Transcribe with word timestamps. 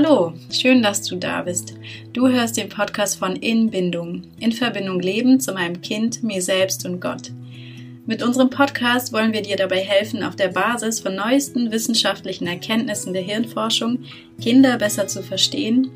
Hallo, 0.00 0.32
schön, 0.52 0.80
dass 0.80 1.02
du 1.02 1.16
da 1.16 1.42
bist. 1.42 1.74
Du 2.12 2.28
hörst 2.28 2.56
den 2.56 2.68
Podcast 2.68 3.18
von 3.18 3.34
Inbindung, 3.34 4.22
in 4.38 4.52
Verbindung 4.52 5.00
leben 5.00 5.40
zu 5.40 5.52
meinem 5.52 5.80
Kind, 5.80 6.22
mir 6.22 6.40
selbst 6.40 6.86
und 6.86 7.00
Gott. 7.00 7.32
Mit 8.06 8.22
unserem 8.22 8.48
Podcast 8.48 9.12
wollen 9.12 9.32
wir 9.32 9.42
dir 9.42 9.56
dabei 9.56 9.80
helfen, 9.80 10.22
auf 10.22 10.36
der 10.36 10.50
Basis 10.50 11.00
von 11.00 11.16
neuesten 11.16 11.72
wissenschaftlichen 11.72 12.46
Erkenntnissen 12.46 13.12
der 13.12 13.22
Hirnforschung 13.22 14.04
Kinder 14.40 14.78
besser 14.78 15.08
zu 15.08 15.20
verstehen. 15.20 15.90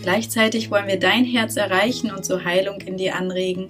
Gleichzeitig 0.00 0.70
wollen 0.70 0.88
wir 0.88 0.98
dein 0.98 1.26
Herz 1.26 1.56
erreichen 1.56 2.10
und 2.10 2.24
zur 2.24 2.46
Heilung 2.46 2.80
in 2.80 2.96
dir 2.96 3.16
anregen. 3.16 3.66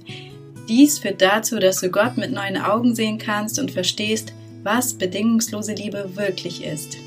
Dies 0.69 1.01
führt 1.01 1.21
dazu, 1.21 1.59
dass 1.59 1.81
du 1.81 1.91
Gott 1.91 2.17
mit 2.19 2.31
neuen 2.31 2.57
Augen 2.57 2.95
sehen 2.95 3.19
kannst 3.19 3.59
und 3.59 3.73
verstehst, 3.73 4.33
was 4.63 4.95
bedingungslose 4.95 5.73
Liebe 5.75 6.13
wirklich 6.15 6.63
ist. 6.63 6.99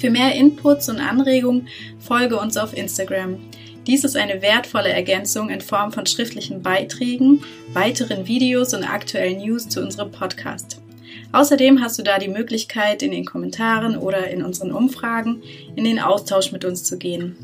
Für 0.00 0.08
mehr 0.08 0.34
Inputs 0.34 0.88
und 0.88 0.98
Anregungen 0.98 1.68
folge 1.98 2.38
uns 2.38 2.56
auf 2.56 2.74
Instagram. 2.74 3.38
Dies 3.86 4.02
ist 4.02 4.16
eine 4.16 4.40
wertvolle 4.40 4.88
Ergänzung 4.88 5.50
in 5.50 5.60
Form 5.60 5.92
von 5.92 6.06
schriftlichen 6.06 6.62
Beiträgen, 6.62 7.44
weiteren 7.74 8.26
Videos 8.26 8.72
und 8.72 8.82
aktuellen 8.82 9.40
News 9.40 9.68
zu 9.68 9.82
unserem 9.82 10.10
Podcast. 10.10 10.80
Außerdem 11.32 11.82
hast 11.82 11.98
du 11.98 12.02
da 12.02 12.18
die 12.18 12.28
Möglichkeit, 12.28 13.02
in 13.02 13.10
den 13.10 13.26
Kommentaren 13.26 13.98
oder 13.98 14.28
in 14.28 14.42
unseren 14.42 14.72
Umfragen 14.72 15.42
in 15.76 15.84
den 15.84 15.98
Austausch 15.98 16.50
mit 16.50 16.64
uns 16.64 16.82
zu 16.82 16.96
gehen. 16.96 17.36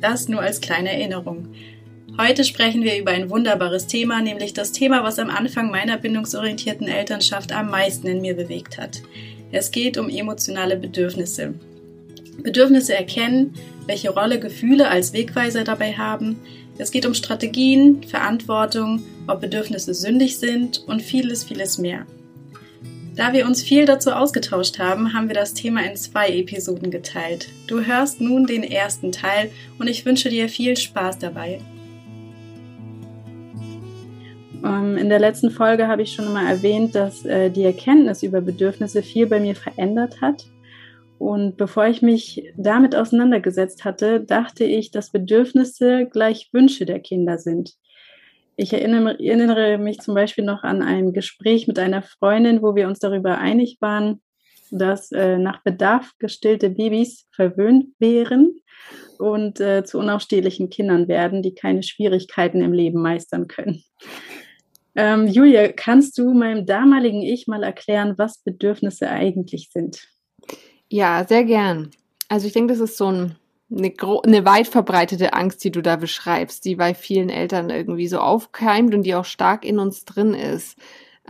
Das 0.00 0.28
nur 0.28 0.40
als 0.40 0.60
kleine 0.60 0.92
Erinnerung. 0.92 1.48
Heute 2.16 2.44
sprechen 2.44 2.84
wir 2.84 2.96
über 2.96 3.10
ein 3.10 3.28
wunderbares 3.28 3.88
Thema, 3.88 4.22
nämlich 4.22 4.54
das 4.54 4.70
Thema, 4.70 5.02
was 5.02 5.18
am 5.18 5.30
Anfang 5.30 5.72
meiner 5.72 5.96
bindungsorientierten 5.96 6.86
Elternschaft 6.86 7.50
am 7.50 7.70
meisten 7.70 8.06
in 8.06 8.20
mir 8.20 8.34
bewegt 8.34 8.78
hat. 8.78 9.02
Es 9.50 9.72
geht 9.72 9.98
um 9.98 10.08
emotionale 10.08 10.76
Bedürfnisse. 10.76 11.54
Bedürfnisse 12.42 12.94
erkennen, 12.94 13.54
welche 13.86 14.10
Rolle 14.10 14.38
Gefühle 14.38 14.88
als 14.88 15.12
Wegweiser 15.12 15.64
dabei 15.64 15.92
haben. 15.92 16.36
Es 16.78 16.90
geht 16.90 17.06
um 17.06 17.14
Strategien, 17.14 18.02
Verantwortung, 18.04 19.02
ob 19.26 19.40
Bedürfnisse 19.40 19.94
sündig 19.94 20.38
sind 20.38 20.84
und 20.86 21.02
vieles, 21.02 21.44
vieles 21.44 21.78
mehr. 21.78 22.06
Da 23.16 23.32
wir 23.32 23.46
uns 23.46 23.62
viel 23.62 23.84
dazu 23.84 24.12
ausgetauscht 24.12 24.78
haben, 24.78 25.12
haben 25.12 25.26
wir 25.26 25.34
das 25.34 25.52
Thema 25.52 25.84
in 25.84 25.96
zwei 25.96 26.28
Episoden 26.28 26.92
geteilt. 26.92 27.48
Du 27.66 27.84
hörst 27.84 28.20
nun 28.20 28.46
den 28.46 28.62
ersten 28.62 29.10
Teil 29.10 29.50
und 29.80 29.88
ich 29.88 30.06
wünsche 30.06 30.28
dir 30.28 30.48
viel 30.48 30.76
Spaß 30.76 31.18
dabei. 31.18 31.58
Ähm, 34.64 34.96
in 34.96 35.08
der 35.08 35.18
letzten 35.18 35.50
Folge 35.50 35.88
habe 35.88 36.02
ich 36.02 36.12
schon 36.12 36.32
mal 36.32 36.46
erwähnt, 36.48 36.94
dass 36.94 37.24
äh, 37.24 37.50
die 37.50 37.64
Erkenntnis 37.64 38.22
über 38.22 38.40
Bedürfnisse 38.40 39.02
viel 39.02 39.26
bei 39.26 39.40
mir 39.40 39.56
verändert 39.56 40.20
hat. 40.20 40.44
Und 41.18 41.56
bevor 41.56 41.86
ich 41.86 42.00
mich 42.00 42.52
damit 42.56 42.94
auseinandergesetzt 42.94 43.84
hatte, 43.84 44.20
dachte 44.20 44.64
ich, 44.64 44.90
dass 44.90 45.10
Bedürfnisse 45.10 46.06
gleich 46.06 46.48
Wünsche 46.52 46.86
der 46.86 47.00
Kinder 47.00 47.38
sind. 47.38 47.74
Ich 48.56 48.72
erinnere, 48.72 49.78
mich 49.78 50.00
zum 50.00 50.14
Beispiel 50.14 50.44
noch 50.44 50.62
an 50.62 50.82
ein 50.82 51.12
Gespräch 51.12 51.68
mit 51.68 51.78
einer 51.78 52.02
Freundin, 52.02 52.62
wo 52.62 52.74
wir 52.74 52.88
uns 52.88 52.98
darüber 52.98 53.38
einig 53.38 53.78
waren, 53.80 54.20
dass 54.70 55.12
äh, 55.12 55.38
nach 55.38 55.62
Bedarf 55.62 56.12
gestillte 56.18 56.70
Babys 56.70 57.26
verwöhnt 57.34 57.86
wären 57.98 58.60
und 59.18 59.60
äh, 59.60 59.84
zu 59.84 59.98
unausstehlichen 59.98 60.70
Kindern 60.70 61.08
werden, 61.08 61.42
die 61.42 61.54
keine 61.54 61.82
Schwierigkeiten 61.82 62.60
im 62.60 62.72
Leben 62.72 63.00
meistern 63.00 63.48
können. 63.48 63.82
Ähm, 64.94 65.28
Julia, 65.28 65.68
kannst 65.68 66.18
du 66.18 66.32
meinem 66.32 66.66
damaligen 66.66 67.22
Ich 67.22 67.46
mal 67.46 67.62
erklären, 67.62 68.14
was 68.18 68.42
Bedürfnisse 68.42 69.08
eigentlich 69.08 69.70
sind? 69.72 70.08
Ja, 70.90 71.24
sehr 71.26 71.44
gern. 71.44 71.90
Also 72.28 72.46
ich 72.46 72.52
denke, 72.52 72.72
das 72.72 72.80
ist 72.80 72.96
so 72.96 73.06
ein, 73.06 73.36
eine, 73.70 73.92
eine 74.24 74.44
weit 74.44 74.68
verbreitete 74.68 75.34
Angst, 75.34 75.62
die 75.64 75.70
du 75.70 75.82
da 75.82 75.96
beschreibst, 75.96 76.64
die 76.64 76.76
bei 76.76 76.94
vielen 76.94 77.28
Eltern 77.28 77.70
irgendwie 77.70 78.08
so 78.08 78.18
aufkeimt 78.18 78.94
und 78.94 79.02
die 79.02 79.14
auch 79.14 79.24
stark 79.24 79.64
in 79.64 79.78
uns 79.78 80.04
drin 80.04 80.34
ist. 80.34 80.78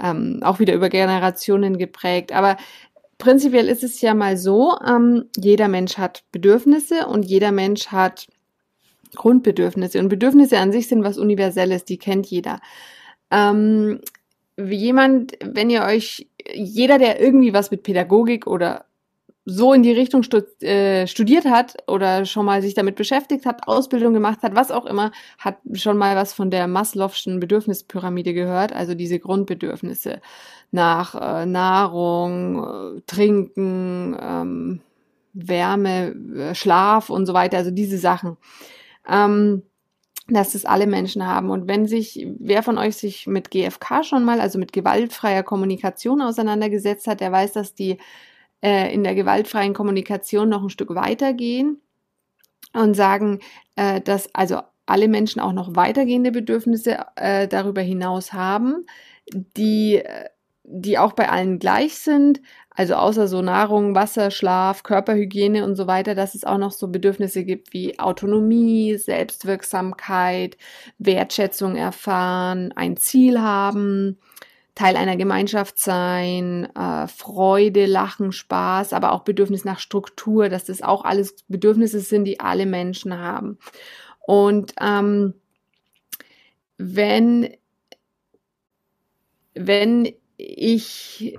Ähm, 0.01 0.41
auch 0.43 0.61
wieder 0.61 0.75
über 0.75 0.89
Generationen 0.89 1.77
geprägt. 1.77 2.33
Aber 2.33 2.57
prinzipiell 3.19 3.69
ist 3.69 3.83
es 3.83 4.01
ja 4.01 4.15
mal 4.15 4.37
so, 4.37 4.77
ähm, 4.87 5.25
jeder 5.37 5.67
Mensch 5.67 5.99
hat 5.99 6.23
Bedürfnisse 6.31 7.07
und 7.07 7.25
jeder 7.25 7.51
Mensch 7.51 7.89
hat 7.89 8.29
Grundbedürfnisse. 9.17 9.99
Und 9.99 10.09
Bedürfnisse 10.09 10.59
an 10.59 10.71
sich 10.71 10.87
sind 10.89 11.03
was 11.03 11.19
Universelles, 11.19 11.85
die 11.85 11.99
kennt 11.99 12.27
jeder. 12.27 12.61
Ähm, 13.31 14.01
jemand, 14.57 15.33
wenn 15.43 15.71
ihr 15.71 15.83
euch, 15.83 16.29
jeder, 16.53 16.99
der 16.99 17.21
irgendwie 17.21 17.53
was 17.53 17.71
mit 17.71 17.83
Pädagogik 17.83 18.47
oder 18.47 18.85
so 19.51 19.73
in 19.73 19.83
die 19.83 19.93
Richtung 19.93 20.23
stud 20.23 20.63
äh, 20.63 21.07
studiert 21.07 21.47
hat 21.47 21.75
oder 21.87 22.27
schon 22.27 22.45
mal 22.45 22.61
sich 22.61 22.75
damit 22.75 22.97
beschäftigt 22.97 23.47
hat, 23.47 23.67
Ausbildung 23.67 24.13
gemacht 24.13 24.43
hat, 24.43 24.55
was 24.55 24.71
auch 24.71 24.85
immer, 24.85 25.11
hat 25.39 25.57
schon 25.73 25.97
mal 25.97 26.17
was 26.17 26.35
von 26.35 26.51
der 26.51 26.69
Maslow'schen 26.69 27.41
Bedürfnispyramide 27.41 28.35
gehört, 28.35 28.75
also 28.75 28.95
diese 28.95 29.19
Grundbedürfnisse 29.19 30.21
nach 30.71 31.15
äh, 31.15 31.47
Nahrung, 31.47 32.99
äh, 32.99 33.01
Trinken, 33.07 34.15
ähm, 34.21 34.81
Wärme, 35.33 36.15
äh, 36.37 36.55
Schlaf 36.55 37.09
und 37.09 37.25
so 37.25 37.33
weiter, 37.33 37.57
also 37.57 37.71
diese 37.71 37.97
Sachen. 37.97 38.37
Ähm, 39.09 39.63
dass 40.31 40.53
das 40.53 40.67
alle 40.67 40.87
Menschen 40.87 41.27
haben. 41.27 41.49
Und 41.49 41.69
wenn 41.69 41.87
sich, 41.87 42.27
wer 42.39 42.63
von 42.63 42.77
euch 42.77 42.99
sich 42.99 43.27
mit 43.27 43.51
GFK 43.51 44.05
schon 44.05 44.25
mal, 44.25 44.43
also 44.43 44.59
mit 44.59 44.75
gewaltfreier 44.75 45.43
Kommunikation 45.43 46.21
auseinandergesetzt 46.21 47.07
hat, 47.07 47.23
der 47.23 47.33
weiß, 47.33 47.55
dass 47.55 47.75
die 47.75 47.97
äh, 48.63 48.93
in 48.93 49.05
der 49.05 49.15
gewaltfreien 49.15 49.75
Kommunikation 49.75 50.49
noch 50.49 50.63
ein 50.63 50.71
Stück 50.71 50.95
weitergehen 50.95 51.81
und 52.73 52.95
sagen, 52.95 53.41
äh, 53.77 54.01
dass 54.01 54.35
also 54.35 54.61
alle 54.87 55.09
Menschen 55.09 55.41
auch 55.41 55.53
noch 55.53 55.77
weitergehende 55.77 56.33
Bedürfnisse 56.33 56.99
äh, 57.17 57.47
darüber 57.47 57.83
hinaus 57.83 58.33
haben, 58.33 58.87
die, 59.33 59.97
äh, 59.97 60.25
die 60.65 60.99
auch 60.99 61.13
bei 61.13 61.29
allen 61.29 61.59
gleich 61.59 61.99
sind, 61.99 62.41
also 62.71 62.95
außer 62.95 63.27
so 63.27 63.43
Nahrung, 63.43 63.95
Wasser, 63.95 64.31
Schlaf, 64.31 64.83
Körperhygiene 64.85 65.65
und 65.65 65.75
so 65.75 65.87
weiter, 65.87 66.15
dass 66.15 66.35
es 66.35 66.45
auch 66.45 66.59
noch 66.59 66.73
so 66.73 66.89
Bedürfnisse 66.89 67.45
gibt 67.45 67.73
wie 67.73 67.99
Autonomie, 67.99 68.97
Selbstwirksamkeit, 68.97 70.57
Wertschätzung 70.99 71.77
erfahren, 71.77 72.73
ein 72.77 72.97
Ziel 72.97 73.41
haben, 73.41 74.19
Teil 74.79 74.97
einer 74.97 75.17
Gemeinschaft 75.17 75.81
sein, 75.81 76.69
äh, 76.77 77.09
Freude, 77.09 77.87
Lachen, 77.87 78.31
Spaß, 78.31 78.93
aber 78.93 79.11
auch 79.11 79.25
Bedürfnis 79.25 79.65
nach 79.65 79.81
Struktur, 79.81 80.49
dass 80.49 80.67
das 80.67 80.83
auch 80.83 81.05
alles 81.05 81.35
Bedürfnisse 81.49 81.99
sind, 81.99 82.25
die 82.25 82.39
alle 82.39 82.65
Menschen 82.65 83.19
haben. 83.19 83.59
Und 84.25 84.75
ähm, 84.81 85.35
wenn, 86.77 87.57
wenn 89.55 90.13
ich 90.37 91.37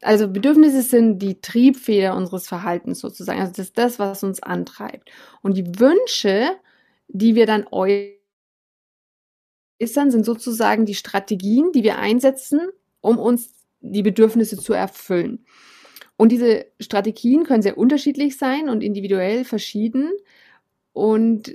also 0.00 0.28
Bedürfnisse 0.28 0.80
sind 0.80 1.18
die 1.18 1.42
Triebfeder 1.42 2.16
unseres 2.16 2.48
Verhaltens 2.48 3.00
sozusagen. 3.00 3.40
Also 3.40 3.52
das 3.52 3.66
ist 3.66 3.76
das, 3.76 3.98
was 3.98 4.22
uns 4.22 4.42
antreibt. 4.42 5.10
Und 5.42 5.58
die 5.58 5.78
Wünsche, 5.78 6.52
die 7.08 7.34
wir 7.34 7.44
dann 7.44 7.66
äußern, 7.70 8.14
sind 9.80 10.24
sozusagen 10.24 10.86
die 10.86 10.94
Strategien, 10.94 11.72
die 11.72 11.82
wir 11.82 11.98
einsetzen, 11.98 12.60
um 13.00 13.18
uns 13.18 13.50
die 13.80 14.02
Bedürfnisse 14.02 14.56
zu 14.56 14.72
erfüllen. 14.72 15.44
Und 16.16 16.32
diese 16.32 16.66
Strategien 16.80 17.44
können 17.44 17.62
sehr 17.62 17.78
unterschiedlich 17.78 18.38
sein 18.38 18.68
und 18.68 18.82
individuell 18.82 19.44
verschieden. 19.44 20.10
Und 20.92 21.54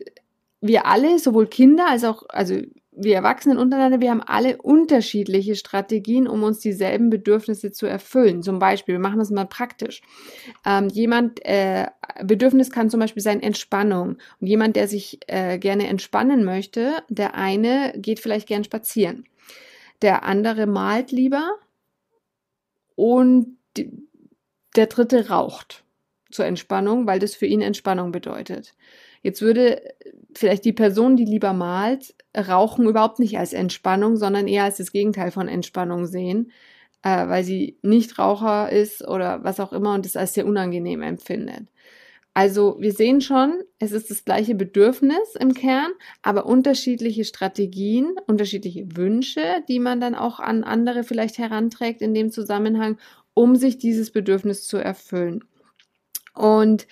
wir 0.61 0.85
alle, 0.85 1.19
sowohl 1.19 1.47
Kinder 1.47 1.89
als 1.89 2.05
auch, 2.05 2.23
also 2.29 2.55
wir 2.95 3.15
Erwachsenen 3.15 3.57
untereinander, 3.57 4.01
wir 4.01 4.11
haben 4.11 4.21
alle 4.21 4.61
unterschiedliche 4.61 5.55
Strategien, 5.55 6.27
um 6.27 6.43
uns 6.43 6.59
dieselben 6.59 7.09
Bedürfnisse 7.09 7.71
zu 7.71 7.85
erfüllen. 7.85 8.41
Zum 8.43 8.59
Beispiel, 8.59 8.95
wir 8.95 8.99
machen 8.99 9.19
das 9.19 9.31
mal 9.31 9.45
praktisch. 9.45 10.01
Ähm, 10.65 10.87
jemand, 10.89 11.43
äh, 11.45 11.87
Bedürfnis 12.23 12.71
kann 12.71 12.89
zum 12.89 12.99
Beispiel 12.99 13.23
sein 13.23 13.41
Entspannung. 13.41 14.17
Und 14.39 14.47
jemand, 14.47 14.75
der 14.75 14.87
sich 14.87 15.19
äh, 15.27 15.57
gerne 15.57 15.87
entspannen 15.87 16.45
möchte, 16.45 16.93
der 17.09 17.35
eine 17.35 17.93
geht 17.97 18.19
vielleicht 18.19 18.47
gern 18.47 18.63
spazieren. 18.63 19.25
Der 20.03 20.23
andere 20.23 20.67
malt 20.67 21.11
lieber 21.11 21.55
und 22.95 23.57
der 24.75 24.87
dritte 24.87 25.29
raucht 25.29 25.83
zur 26.29 26.45
Entspannung, 26.45 27.07
weil 27.07 27.19
das 27.19 27.35
für 27.35 27.45
ihn 27.45 27.61
Entspannung 27.61 28.11
bedeutet. 28.11 28.73
Jetzt 29.21 29.41
würde 29.41 29.81
vielleicht 30.35 30.65
die 30.65 30.73
Person, 30.73 31.15
die 31.15 31.25
lieber 31.25 31.53
malt, 31.53 32.15
Rauchen 32.35 32.87
überhaupt 32.87 33.19
nicht 33.19 33.37
als 33.37 33.53
Entspannung, 33.53 34.17
sondern 34.17 34.47
eher 34.47 34.65
als 34.65 34.77
das 34.77 34.91
Gegenteil 34.91 35.31
von 35.31 35.47
Entspannung 35.47 36.05
sehen, 36.05 36.51
äh, 37.03 37.27
weil 37.29 37.43
sie 37.43 37.77
nicht 37.81 38.19
Raucher 38.19 38.69
ist 38.71 39.07
oder 39.07 39.43
was 39.43 39.59
auch 39.59 39.71
immer 39.71 39.93
und 39.93 40.05
es 40.05 40.17
als 40.17 40.33
sehr 40.33 40.45
unangenehm 40.45 41.01
empfindet. 41.01 41.69
Also 42.33 42.77
wir 42.79 42.93
sehen 42.93 43.21
schon, 43.21 43.61
es 43.77 43.91
ist 43.91 44.09
das 44.09 44.25
gleiche 44.25 44.55
Bedürfnis 44.55 45.35
im 45.39 45.53
Kern, 45.53 45.91
aber 46.23 46.47
unterschiedliche 46.47 47.25
Strategien, 47.25 48.15
unterschiedliche 48.25 48.97
Wünsche, 48.97 49.63
die 49.67 49.79
man 49.79 50.01
dann 50.01 50.15
auch 50.15 50.39
an 50.39 50.63
andere 50.63 51.03
vielleicht 51.03 51.37
heranträgt 51.37 52.01
in 52.01 52.15
dem 52.15 52.31
Zusammenhang, 52.31 52.97
um 53.35 53.55
sich 53.55 53.77
dieses 53.77 54.09
Bedürfnis 54.11 54.65
zu 54.67 54.77
erfüllen. 54.77 55.43
Und 56.33 56.87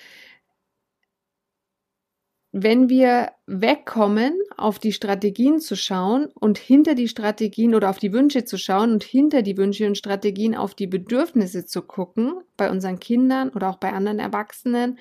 wenn 2.51 2.89
wir 2.89 3.31
wegkommen, 3.47 4.33
auf 4.57 4.77
die 4.77 4.91
Strategien 4.91 5.59
zu 5.59 5.75
schauen 5.75 6.27
und 6.33 6.57
hinter 6.57 6.95
die 6.95 7.07
Strategien 7.07 7.73
oder 7.73 7.89
auf 7.89 7.97
die 7.97 8.11
Wünsche 8.11 8.43
zu 8.43 8.57
schauen 8.57 8.91
und 8.91 9.03
hinter 9.03 9.41
die 9.41 9.57
Wünsche 9.57 9.87
und 9.87 9.97
Strategien 9.97 10.55
auf 10.55 10.75
die 10.75 10.87
Bedürfnisse 10.87 11.65
zu 11.65 11.81
gucken, 11.81 12.33
bei 12.57 12.69
unseren 12.69 12.99
Kindern 12.99 13.49
oder 13.49 13.69
auch 13.69 13.77
bei 13.77 13.93
anderen 13.93 14.19
Erwachsenen, 14.19 14.99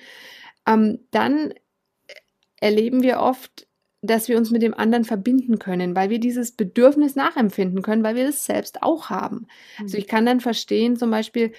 ähm, 0.65 0.99
dann 1.11 1.53
erleben 2.61 3.03
wir 3.03 3.19
oft, 3.19 3.67
dass 4.01 4.29
wir 4.29 4.37
uns 4.37 4.49
mit 4.49 4.61
dem 4.61 4.73
anderen 4.73 5.03
verbinden 5.03 5.59
können, 5.59 5.95
weil 5.95 6.09
wir 6.09 6.19
dieses 6.19 6.53
Bedürfnis 6.53 7.15
nachempfinden 7.15 7.81
können, 7.81 8.03
weil 8.03 8.15
wir 8.15 8.25
das 8.25 8.45
selbst 8.45 8.81
auch 8.81 9.09
haben. 9.09 9.47
Also 9.79 9.97
mhm. 9.97 10.01
ich 10.01 10.07
kann 10.07 10.25
dann 10.25 10.39
verstehen, 10.39 10.95
zum 10.95 11.11
Beispiel, 11.11 11.51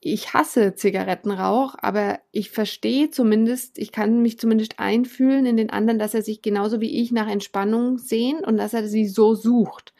ich 0.00 0.34
hasse 0.34 0.74
Zigarettenrauch, 0.74 1.74
aber 1.78 2.20
ich 2.30 2.50
verstehe 2.50 3.10
zumindest, 3.10 3.78
ich 3.78 3.92
kann 3.92 4.22
mich 4.22 4.38
zumindest 4.38 4.78
einfühlen 4.78 5.46
in 5.46 5.56
den 5.56 5.70
anderen, 5.70 5.98
dass 5.98 6.14
er 6.14 6.22
sich 6.22 6.42
genauso 6.42 6.80
wie 6.80 7.00
ich 7.00 7.12
nach 7.12 7.28
Entspannung 7.28 7.98
sehnt 7.98 8.46
und 8.46 8.56
dass 8.56 8.74
er 8.74 8.86
sie 8.86 9.06
so 9.06 9.34
sucht. 9.34 9.92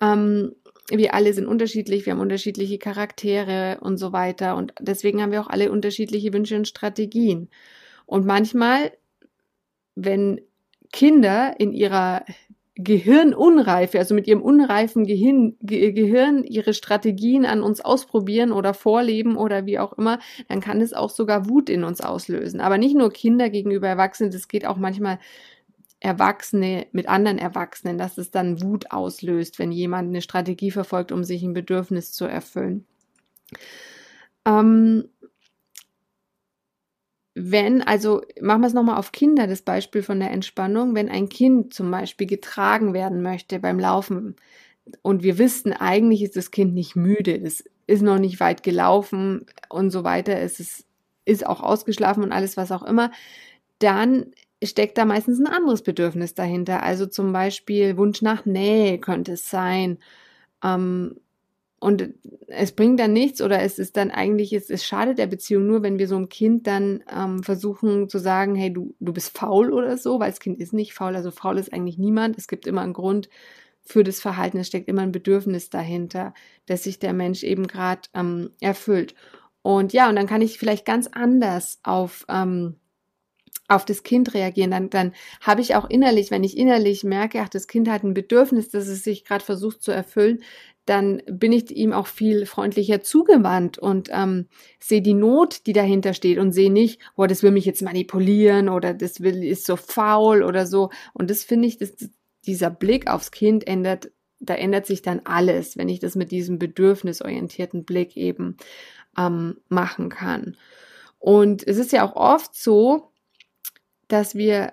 Ähm, 0.00 0.54
wir 0.90 1.14
alle 1.14 1.32
sind 1.32 1.46
unterschiedlich, 1.46 2.04
wir 2.04 2.12
haben 2.12 2.20
unterschiedliche 2.20 2.78
Charaktere 2.78 3.78
und 3.80 3.96
so 3.96 4.12
weiter 4.12 4.56
und 4.56 4.74
deswegen 4.80 5.22
haben 5.22 5.32
wir 5.32 5.40
auch 5.40 5.50
alle 5.50 5.70
unterschiedliche 5.70 6.32
Wünsche 6.32 6.56
und 6.56 6.66
Strategien. 6.66 7.48
Und 8.06 8.26
manchmal, 8.26 8.92
wenn 9.94 10.40
Kinder 10.92 11.54
in 11.58 11.72
ihrer 11.72 12.24
Gehirnunreife, 12.82 13.98
also 13.98 14.14
mit 14.14 14.26
ihrem 14.26 14.42
unreifen 14.42 15.04
Gehirn, 15.04 15.56
Ge 15.60 15.92
Gehirn 15.92 16.44
ihre 16.44 16.74
Strategien 16.74 17.44
an 17.44 17.62
uns 17.62 17.80
ausprobieren 17.80 18.52
oder 18.52 18.74
vorleben 18.74 19.36
oder 19.36 19.66
wie 19.66 19.78
auch 19.78 19.92
immer, 19.94 20.18
dann 20.48 20.60
kann 20.60 20.80
es 20.80 20.92
auch 20.92 21.10
sogar 21.10 21.48
Wut 21.48 21.68
in 21.68 21.84
uns 21.84 22.00
auslösen. 22.00 22.60
Aber 22.60 22.78
nicht 22.78 22.96
nur 22.96 23.12
Kinder 23.12 23.50
gegenüber 23.50 23.88
Erwachsenen, 23.88 24.30
das 24.30 24.48
geht 24.48 24.66
auch 24.66 24.76
manchmal 24.76 25.18
Erwachsene 26.00 26.86
mit 26.92 27.08
anderen 27.08 27.38
Erwachsenen, 27.38 27.98
dass 27.98 28.16
es 28.16 28.30
dann 28.30 28.62
Wut 28.62 28.90
auslöst, 28.90 29.58
wenn 29.58 29.70
jemand 29.70 30.08
eine 30.08 30.22
Strategie 30.22 30.70
verfolgt, 30.70 31.12
um 31.12 31.24
sich 31.24 31.42
ein 31.42 31.52
Bedürfnis 31.52 32.12
zu 32.12 32.24
erfüllen. 32.24 32.86
Ähm, 34.46 35.08
wenn, 37.42 37.82
also 37.82 38.22
machen 38.40 38.60
wir 38.60 38.66
es 38.66 38.74
nochmal 38.74 38.98
auf 38.98 39.12
Kinder, 39.12 39.46
das 39.46 39.62
Beispiel 39.62 40.02
von 40.02 40.20
der 40.20 40.30
Entspannung, 40.30 40.94
wenn 40.94 41.08
ein 41.08 41.28
Kind 41.28 41.72
zum 41.72 41.90
Beispiel 41.90 42.26
getragen 42.26 42.94
werden 42.94 43.22
möchte 43.22 43.58
beim 43.60 43.78
Laufen 43.78 44.36
und 45.02 45.22
wir 45.22 45.38
wissen, 45.38 45.72
eigentlich 45.72 46.22
ist 46.22 46.36
das 46.36 46.50
Kind 46.50 46.74
nicht 46.74 46.96
müde, 46.96 47.40
es 47.40 47.64
ist 47.86 48.02
noch 48.02 48.18
nicht 48.18 48.40
weit 48.40 48.62
gelaufen 48.62 49.46
und 49.68 49.90
so 49.90 50.04
weiter, 50.04 50.38
es 50.38 50.60
ist, 50.60 50.86
ist 51.24 51.46
auch 51.46 51.60
ausgeschlafen 51.60 52.22
und 52.22 52.32
alles, 52.32 52.56
was 52.56 52.72
auch 52.72 52.82
immer, 52.82 53.10
dann 53.78 54.32
steckt 54.62 54.98
da 54.98 55.04
meistens 55.04 55.40
ein 55.40 55.46
anderes 55.46 55.82
Bedürfnis 55.82 56.34
dahinter. 56.34 56.82
Also 56.82 57.06
zum 57.06 57.32
Beispiel 57.32 57.96
Wunsch 57.96 58.22
nach 58.22 58.44
Nähe 58.44 58.98
könnte 58.98 59.32
es 59.32 59.48
sein. 59.48 59.98
Ähm, 60.62 61.16
und 61.80 62.12
es 62.46 62.72
bringt 62.72 63.00
dann 63.00 63.14
nichts 63.14 63.40
oder 63.40 63.62
es 63.62 63.78
ist 63.78 63.96
dann 63.96 64.10
eigentlich, 64.10 64.52
es, 64.52 64.68
es 64.68 64.84
schadet 64.84 65.16
der 65.16 65.26
Beziehung 65.26 65.66
nur, 65.66 65.82
wenn 65.82 65.98
wir 65.98 66.08
so 66.08 66.16
einem 66.16 66.28
Kind 66.28 66.66
dann 66.66 67.02
ähm, 67.10 67.42
versuchen 67.42 68.10
zu 68.10 68.18
sagen, 68.18 68.54
hey, 68.54 68.70
du, 68.70 68.94
du 69.00 69.14
bist 69.14 69.36
faul 69.36 69.72
oder 69.72 69.96
so, 69.96 70.20
weil 70.20 70.30
das 70.30 70.40
Kind 70.40 70.60
ist 70.60 70.74
nicht 70.74 70.92
faul. 70.92 71.16
Also 71.16 71.30
faul 71.30 71.58
ist 71.58 71.72
eigentlich 71.72 71.96
niemand. 71.96 72.36
Es 72.36 72.48
gibt 72.48 72.66
immer 72.66 72.82
einen 72.82 72.92
Grund 72.92 73.30
für 73.82 74.04
das 74.04 74.20
Verhalten. 74.20 74.58
Es 74.58 74.66
steckt 74.66 74.88
immer 74.88 75.00
ein 75.00 75.10
Bedürfnis 75.10 75.70
dahinter, 75.70 76.34
dass 76.66 76.82
sich 76.82 76.98
der 76.98 77.14
Mensch 77.14 77.42
eben 77.44 77.66
gerade 77.66 78.02
ähm, 78.12 78.50
erfüllt. 78.60 79.14
Und 79.62 79.94
ja, 79.94 80.10
und 80.10 80.16
dann 80.16 80.26
kann 80.26 80.42
ich 80.42 80.58
vielleicht 80.58 80.84
ganz 80.84 81.06
anders 81.06 81.80
auf 81.82 82.26
ähm, 82.28 82.76
auf 83.70 83.84
das 83.84 84.02
Kind 84.02 84.34
reagieren, 84.34 84.72
dann, 84.72 84.90
dann 84.90 85.12
habe 85.40 85.60
ich 85.60 85.76
auch 85.76 85.88
innerlich, 85.88 86.30
wenn 86.32 86.42
ich 86.42 86.56
innerlich 86.56 87.04
merke, 87.04 87.40
ach, 87.40 87.48
das 87.48 87.68
Kind 87.68 87.88
hat 87.88 88.02
ein 88.02 88.14
Bedürfnis, 88.14 88.68
das 88.68 88.88
es 88.88 89.04
sich 89.04 89.24
gerade 89.24 89.44
versucht 89.44 89.82
zu 89.82 89.92
erfüllen, 89.92 90.42
dann 90.86 91.22
bin 91.30 91.52
ich 91.52 91.70
ihm 91.70 91.92
auch 91.92 92.06
viel 92.06 92.46
freundlicher 92.46 93.00
zugewandt 93.00 93.78
und 93.78 94.08
ähm, 94.12 94.48
sehe 94.80 95.02
die 95.02 95.14
Not, 95.14 95.66
die 95.66 95.72
dahinter 95.72 96.14
steht 96.14 96.38
und 96.38 96.52
sehe 96.52 96.72
nicht, 96.72 97.00
boah, 97.16 97.28
das 97.28 97.42
will 97.42 97.50
mich 97.50 97.64
jetzt 97.64 97.82
manipulieren 97.82 98.68
oder 98.68 98.94
das 98.94 99.20
will 99.20 99.44
ist 99.44 99.66
so 99.66 99.76
faul 99.76 100.42
oder 100.42 100.66
so. 100.66 100.90
Und 101.12 101.30
das 101.30 101.44
finde 101.44 101.68
ich, 101.68 101.78
das, 101.78 101.94
dieser 102.46 102.70
Blick 102.70 103.08
aufs 103.08 103.30
Kind 103.30 103.66
ändert, 103.66 104.10
da 104.40 104.54
ändert 104.54 104.86
sich 104.86 105.02
dann 105.02 105.20
alles, 105.24 105.76
wenn 105.76 105.88
ich 105.88 106.00
das 106.00 106.16
mit 106.16 106.30
diesem 106.30 106.58
bedürfnisorientierten 106.58 107.84
Blick 107.84 108.16
eben 108.16 108.56
ähm, 109.16 109.58
machen 109.68 110.08
kann. 110.08 110.56
Und 111.18 111.66
es 111.68 111.76
ist 111.76 111.92
ja 111.92 112.04
auch 112.04 112.16
oft 112.16 112.54
so, 112.54 113.12
dass 114.08 114.34
wir 114.34 114.72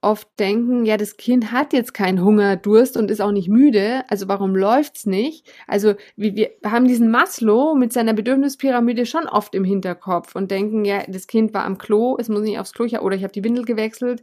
oft 0.00 0.28
denken, 0.38 0.84
ja, 0.84 0.96
das 0.96 1.16
Kind 1.16 1.50
hat 1.50 1.72
jetzt 1.72 1.92
keinen 1.92 2.22
Hunger, 2.22 2.56
Durst 2.56 2.96
und 2.96 3.10
ist 3.10 3.20
auch 3.20 3.32
nicht 3.32 3.48
müde, 3.48 4.04
also 4.08 4.28
warum 4.28 4.54
läuft's 4.54 5.06
nicht? 5.06 5.50
Also 5.66 5.94
wir, 6.16 6.36
wir 6.36 6.50
haben 6.64 6.86
diesen 6.86 7.10
Maslow 7.10 7.74
mit 7.74 7.92
seiner 7.92 8.14
Bedürfnispyramide 8.14 9.06
schon 9.06 9.26
oft 9.26 9.54
im 9.56 9.64
Hinterkopf 9.64 10.36
und 10.36 10.50
denken, 10.50 10.84
ja, 10.84 11.02
das 11.08 11.26
Kind 11.26 11.52
war 11.52 11.64
am 11.64 11.78
Klo, 11.78 12.16
es 12.18 12.28
muss 12.28 12.42
nicht 12.42 12.58
aufs 12.60 12.72
Klo, 12.72 12.86
oder 13.00 13.16
ich 13.16 13.24
habe 13.24 13.32
die 13.32 13.42
Windel 13.42 13.64
gewechselt, 13.64 14.22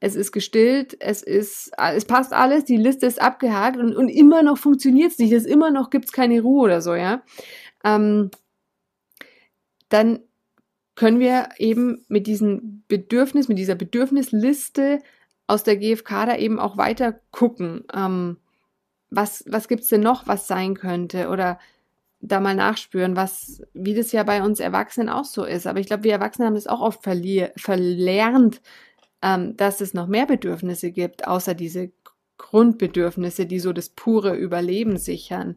es 0.00 0.16
ist 0.16 0.32
gestillt, 0.32 0.96
es 0.98 1.22
ist, 1.22 1.70
es 1.78 2.04
passt 2.04 2.32
alles, 2.32 2.64
die 2.64 2.76
Liste 2.76 3.06
ist 3.06 3.22
abgehakt 3.22 3.76
und, 3.76 3.94
und 3.94 4.08
immer 4.08 4.42
noch 4.42 4.58
funktioniert's 4.58 5.18
nicht, 5.18 5.32
es 5.32 5.46
immer 5.46 5.70
noch 5.70 5.90
gibt's 5.90 6.10
keine 6.10 6.40
Ruhe 6.40 6.64
oder 6.64 6.82
so, 6.82 6.96
ja. 6.96 7.22
Ähm, 7.84 8.32
dann 9.88 10.20
können 11.02 11.18
wir 11.18 11.48
eben 11.58 12.04
mit 12.06 12.28
diesem 12.28 12.84
Bedürfnis, 12.86 13.48
mit 13.48 13.58
dieser 13.58 13.74
Bedürfnisliste 13.74 15.00
aus 15.48 15.64
der 15.64 15.76
GfK 15.76 16.26
da 16.26 16.36
eben 16.36 16.60
auch 16.60 16.76
weiter 16.76 17.18
gucken. 17.32 17.82
Ähm, 17.92 18.36
was 19.10 19.42
was 19.48 19.66
gibt 19.66 19.82
es 19.82 19.88
denn 19.88 20.02
noch, 20.02 20.28
was 20.28 20.46
sein 20.46 20.74
könnte? 20.76 21.28
Oder 21.28 21.58
da 22.20 22.38
mal 22.38 22.54
nachspüren, 22.54 23.16
was, 23.16 23.62
wie 23.74 23.94
das 23.94 24.12
ja 24.12 24.22
bei 24.22 24.44
uns 24.44 24.60
Erwachsenen 24.60 25.08
auch 25.08 25.24
so 25.24 25.44
ist. 25.44 25.66
Aber 25.66 25.80
ich 25.80 25.88
glaube, 25.88 26.04
wir 26.04 26.12
Erwachsene 26.12 26.46
haben 26.46 26.54
das 26.54 26.68
auch 26.68 26.80
oft 26.80 27.02
verlernt, 27.02 28.62
ähm, 29.22 29.56
dass 29.56 29.80
es 29.80 29.94
noch 29.94 30.06
mehr 30.06 30.26
Bedürfnisse 30.26 30.92
gibt, 30.92 31.26
außer 31.26 31.54
diese 31.54 31.90
Grundbedürfnisse, 32.38 33.46
die 33.46 33.58
so 33.58 33.72
das 33.72 33.88
pure 33.88 34.36
Überleben 34.36 34.98
sichern 34.98 35.56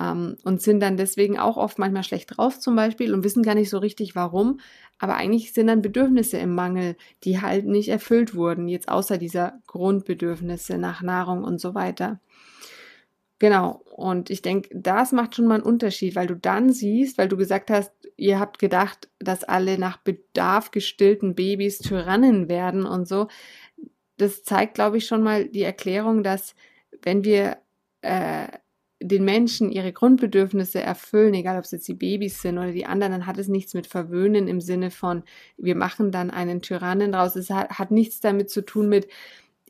ähm, 0.00 0.36
und 0.44 0.62
sind 0.62 0.80
dann 0.80 0.96
deswegen 0.96 1.38
auch 1.38 1.56
oft 1.56 1.78
manchmal 1.78 2.02
schlecht 2.02 2.36
drauf 2.36 2.58
zum 2.58 2.76
Beispiel 2.76 3.14
und 3.14 3.24
wissen 3.24 3.42
gar 3.42 3.54
nicht 3.54 3.70
so 3.70 3.78
richtig 3.78 4.14
warum. 4.14 4.60
Aber 4.98 5.16
eigentlich 5.16 5.52
sind 5.52 5.66
dann 5.66 5.82
Bedürfnisse 5.82 6.38
im 6.38 6.54
Mangel, 6.54 6.96
die 7.24 7.40
halt 7.40 7.66
nicht 7.66 7.88
erfüllt 7.88 8.34
wurden, 8.34 8.68
jetzt 8.68 8.88
außer 8.88 9.18
dieser 9.18 9.60
Grundbedürfnisse 9.66 10.78
nach 10.78 11.02
Nahrung 11.02 11.44
und 11.44 11.60
so 11.60 11.74
weiter. 11.74 12.20
Genau, 13.40 13.82
und 13.90 14.30
ich 14.30 14.42
denke, 14.42 14.70
das 14.72 15.12
macht 15.12 15.34
schon 15.34 15.46
mal 15.46 15.56
einen 15.56 15.64
Unterschied, 15.64 16.14
weil 16.16 16.26
du 16.26 16.36
dann 16.36 16.72
siehst, 16.72 17.18
weil 17.18 17.28
du 17.28 17.36
gesagt 17.36 17.70
hast, 17.70 17.92
ihr 18.16 18.38
habt 18.38 18.58
gedacht, 18.58 19.08
dass 19.18 19.44
alle 19.44 19.76
nach 19.78 19.98
Bedarf 19.98 20.70
gestillten 20.70 21.34
Babys 21.34 21.78
Tyrannen 21.78 22.48
werden 22.48 22.86
und 22.86 23.08
so. 23.08 23.28
Das 24.16 24.44
zeigt, 24.44 24.74
glaube 24.74 24.98
ich, 24.98 25.06
schon 25.06 25.22
mal 25.22 25.46
die 25.46 25.62
Erklärung, 25.62 26.22
dass 26.22 26.54
wenn 27.02 27.24
wir 27.24 27.58
äh, 28.02 28.46
den 29.06 29.24
Menschen 29.24 29.70
ihre 29.70 29.92
Grundbedürfnisse 29.92 30.80
erfüllen, 30.80 31.34
egal 31.34 31.58
ob 31.58 31.64
es 31.64 31.72
jetzt 31.72 31.88
die 31.88 31.94
Babys 31.94 32.40
sind 32.40 32.56
oder 32.56 32.72
die 32.72 32.86
anderen, 32.86 33.12
dann 33.12 33.26
hat 33.26 33.36
es 33.36 33.48
nichts 33.48 33.74
mit 33.74 33.86
Verwöhnen 33.86 34.48
im 34.48 34.62
Sinne 34.62 34.90
von, 34.90 35.24
wir 35.58 35.74
machen 35.74 36.10
dann 36.10 36.30
einen 36.30 36.62
Tyrannen 36.62 37.12
draus. 37.12 37.36
Es 37.36 37.50
hat, 37.50 37.70
hat 37.70 37.90
nichts 37.90 38.20
damit 38.20 38.48
zu 38.48 38.62
tun 38.62 38.88
mit, 38.88 39.06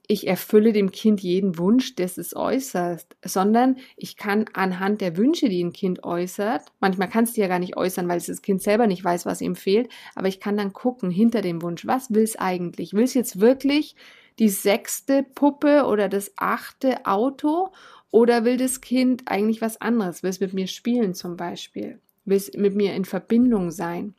ich 0.06 0.28
erfülle 0.28 0.72
dem 0.72 0.92
Kind 0.92 1.20
jeden 1.20 1.58
Wunsch, 1.58 1.96
das 1.96 2.16
es 2.16 2.36
äußert, 2.36 3.06
sondern 3.24 3.78
ich 3.96 4.16
kann 4.16 4.44
anhand 4.52 5.00
der 5.00 5.16
Wünsche, 5.16 5.48
die 5.48 5.64
ein 5.64 5.72
Kind 5.72 6.04
äußert, 6.04 6.62
manchmal 6.78 7.08
kannst 7.08 7.36
du 7.36 7.40
ja 7.40 7.48
gar 7.48 7.58
nicht 7.58 7.76
äußern, 7.76 8.06
weil 8.06 8.20
das 8.20 8.42
Kind 8.42 8.62
selber 8.62 8.86
nicht 8.86 9.02
weiß, 9.02 9.26
was 9.26 9.40
ihm 9.40 9.56
fehlt, 9.56 9.88
aber 10.14 10.28
ich 10.28 10.38
kann 10.38 10.56
dann 10.56 10.72
gucken 10.72 11.10
hinter 11.10 11.40
dem 11.40 11.60
Wunsch, 11.62 11.86
was 11.86 12.12
will 12.12 12.22
es 12.22 12.36
eigentlich? 12.36 12.92
Will 12.92 13.04
es 13.04 13.14
jetzt 13.14 13.40
wirklich 13.40 13.96
die 14.38 14.48
sechste 14.48 15.22
Puppe 15.22 15.86
oder 15.86 16.08
das 16.08 16.32
achte 16.36 17.06
Auto 17.06 17.72
oder 18.14 18.44
will 18.44 18.56
das 18.56 18.80
Kind 18.80 19.22
eigentlich 19.26 19.60
was 19.60 19.80
anderes? 19.80 20.22
Will 20.22 20.30
es 20.30 20.38
mit 20.38 20.52
mir 20.52 20.68
spielen 20.68 21.14
zum 21.14 21.36
Beispiel? 21.36 21.98
Will 22.24 22.36
es 22.36 22.52
mit 22.52 22.76
mir 22.76 22.94
in 22.94 23.04
Verbindung 23.04 23.72
sein? 23.72 24.14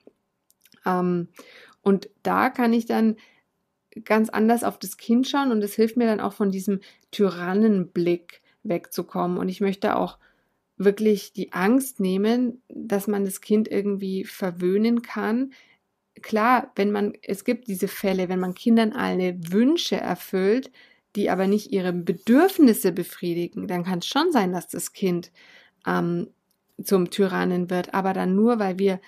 Ähm, 0.85 1.29
und 1.81 2.09
da 2.21 2.49
kann 2.49 2.73
ich 2.73 2.85
dann 2.85 3.15
ganz 4.03 4.27
anders 4.27 4.65
auf 4.65 4.77
das 4.79 4.97
Kind 4.97 5.29
schauen 5.29 5.49
und 5.49 5.63
es 5.63 5.75
hilft 5.75 5.95
mir 5.95 6.07
dann 6.07 6.19
auch 6.19 6.33
von 6.33 6.51
diesem 6.51 6.81
Tyrannenblick 7.11 8.41
wegzukommen. 8.63 9.37
Und 9.37 9.47
ich 9.47 9.61
möchte 9.61 9.95
auch 9.95 10.17
wirklich 10.75 11.31
die 11.31 11.53
Angst 11.53 12.01
nehmen, 12.01 12.61
dass 12.67 13.07
man 13.07 13.23
das 13.23 13.39
Kind 13.39 13.69
irgendwie 13.69 14.25
verwöhnen 14.25 15.03
kann. 15.03 15.53
Klar, 16.21 16.69
wenn 16.75 16.91
man, 16.91 17.13
es 17.21 17.45
gibt 17.45 17.69
diese 17.69 17.87
Fälle, 17.87 18.27
wenn 18.27 18.41
man 18.41 18.55
Kindern 18.55 18.91
alle 18.91 19.37
Wünsche 19.53 19.95
erfüllt, 19.95 20.69
die 21.15 21.29
aber 21.29 21.47
nicht 21.47 21.71
ihre 21.71 21.93
Bedürfnisse 21.93 22.91
befriedigen, 22.91 23.67
dann 23.67 23.83
kann 23.83 23.99
es 23.99 24.07
schon 24.07 24.31
sein, 24.31 24.51
dass 24.51 24.67
das 24.67 24.93
Kind 24.93 25.31
ähm, 25.87 26.29
zum 26.83 27.09
Tyrannen 27.09 27.69
wird, 27.69 27.93
aber 27.93 28.13
dann 28.13 28.35
nur, 28.35 28.59
weil 28.59 28.79
wir 28.79 28.99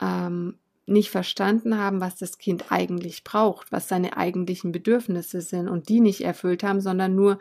ähm, 0.00 0.58
nicht 0.86 1.10
verstanden 1.10 1.78
haben, 1.78 2.00
was 2.00 2.16
das 2.16 2.38
Kind 2.38 2.70
eigentlich 2.70 3.24
braucht, 3.24 3.72
was 3.72 3.88
seine 3.88 4.16
eigentlichen 4.16 4.72
Bedürfnisse 4.72 5.40
sind 5.40 5.68
und 5.68 5.88
die 5.88 6.00
nicht 6.00 6.22
erfüllt 6.22 6.62
haben, 6.62 6.80
sondern 6.80 7.14
nur 7.14 7.38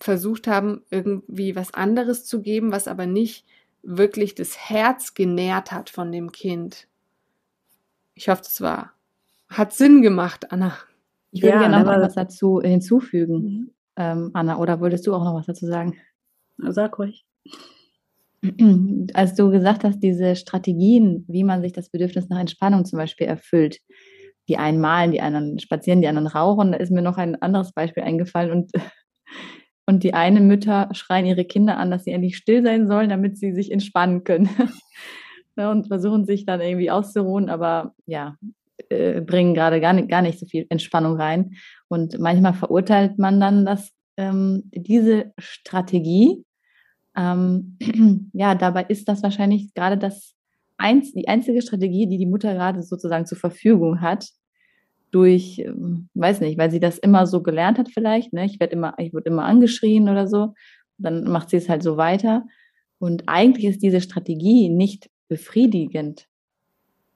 versucht 0.00 0.46
haben, 0.46 0.82
irgendwie 0.90 1.56
was 1.56 1.74
anderes 1.74 2.24
zu 2.24 2.40
geben, 2.40 2.72
was 2.72 2.88
aber 2.88 3.06
nicht 3.06 3.44
wirklich 3.82 4.34
das 4.34 4.56
Herz 4.56 5.14
genährt 5.14 5.72
hat 5.72 5.90
von 5.90 6.12
dem 6.12 6.32
Kind. 6.32 6.88
Ich 8.14 8.28
hoffe, 8.28 8.42
das 8.42 8.60
war, 8.60 8.92
hat 9.48 9.72
Sinn 9.72 10.02
gemacht, 10.02 10.50
Anna. 10.52 10.76
Ich 11.38 11.44
würde 11.44 11.54
ja, 11.54 11.68
gerne 11.68 11.84
noch 11.84 12.00
was 12.00 12.14
dazu 12.14 12.60
hinzufügen, 12.60 13.34
mhm. 13.34 13.70
ähm, 13.96 14.30
Anna, 14.34 14.58
oder 14.58 14.80
wolltest 14.80 15.06
du 15.06 15.14
auch 15.14 15.22
noch 15.22 15.34
was 15.34 15.46
dazu 15.46 15.66
sagen? 15.66 15.94
Sag 16.56 16.98
ruhig. 16.98 17.24
Als 19.14 19.36
du 19.36 19.52
gesagt 19.52 19.84
hast, 19.84 20.00
diese 20.00 20.34
Strategien, 20.34 21.24
wie 21.28 21.44
man 21.44 21.62
sich 21.62 21.72
das 21.72 21.90
Bedürfnis 21.90 22.28
nach 22.28 22.40
Entspannung 22.40 22.84
zum 22.84 22.98
Beispiel 22.98 23.28
erfüllt, 23.28 23.78
die 24.48 24.56
einen 24.56 24.80
malen, 24.80 25.12
die 25.12 25.20
anderen 25.20 25.60
spazieren, 25.60 26.00
die 26.00 26.08
anderen 26.08 26.26
rauchen, 26.26 26.72
da 26.72 26.78
ist 26.78 26.90
mir 26.90 27.02
noch 27.02 27.18
ein 27.18 27.40
anderes 27.40 27.72
Beispiel 27.72 28.02
eingefallen 28.02 28.50
und 28.50 28.72
und 29.86 30.02
die 30.02 30.14
eine 30.14 30.40
Mütter 30.40 30.88
schreien 30.92 31.24
ihre 31.24 31.44
Kinder 31.44 31.78
an, 31.78 31.92
dass 31.92 32.02
sie 32.02 32.10
endlich 32.10 32.36
still 32.36 32.64
sein 32.64 32.88
sollen, 32.88 33.10
damit 33.10 33.38
sie 33.38 33.52
sich 33.52 33.70
entspannen 33.70 34.24
können. 34.24 34.48
und 35.56 35.86
versuchen 35.86 36.24
sich 36.24 36.44
dann 36.44 36.60
irgendwie 36.60 36.90
auszuruhen, 36.90 37.48
aber 37.48 37.94
ja, 38.06 38.36
äh, 38.88 39.20
bringen 39.20 39.54
gerade 39.54 39.80
gar 39.80 39.92
nicht, 39.92 40.08
gar 40.08 40.22
nicht 40.22 40.38
so 40.38 40.46
viel 40.46 40.66
Entspannung 40.68 41.16
rein. 41.16 41.52
Und 41.88 42.18
manchmal 42.18 42.54
verurteilt 42.54 43.18
man 43.18 43.40
dann 43.40 43.66
das, 43.66 43.90
ähm, 44.16 44.64
diese 44.72 45.32
Strategie. 45.38 46.44
Ähm, 47.16 47.78
ja, 48.32 48.54
dabei 48.54 48.84
ist 48.84 49.08
das 49.08 49.22
wahrscheinlich 49.22 49.74
gerade 49.74 49.98
das 49.98 50.34
einz 50.78 51.12
die 51.12 51.28
einzige 51.28 51.60
Strategie, 51.60 52.06
die 52.06 52.18
die 52.18 52.26
Mutter 52.26 52.54
gerade 52.54 52.82
sozusagen 52.82 53.26
zur 53.26 53.38
Verfügung 53.38 54.00
hat, 54.00 54.28
durch, 55.10 55.58
ähm, 55.58 56.08
weiß 56.14 56.40
nicht, 56.40 56.58
weil 56.58 56.70
sie 56.70 56.80
das 56.80 56.98
immer 56.98 57.26
so 57.26 57.42
gelernt 57.42 57.78
hat 57.78 57.88
vielleicht, 57.92 58.32
ne? 58.32 58.44
Ich 58.44 58.60
werde 58.60 58.74
immer, 58.74 58.94
ich 58.98 59.12
wurde 59.12 59.30
immer 59.30 59.44
angeschrien 59.44 60.08
oder 60.08 60.26
so. 60.26 60.54
Dann 60.98 61.24
macht 61.24 61.50
sie 61.50 61.56
es 61.56 61.68
halt 61.68 61.82
so 61.82 61.96
weiter. 61.96 62.44
Und 62.98 63.24
eigentlich 63.26 63.66
ist 63.66 63.82
diese 63.82 64.00
Strategie 64.00 64.68
nicht 64.68 65.08
befriedigend. 65.28 66.26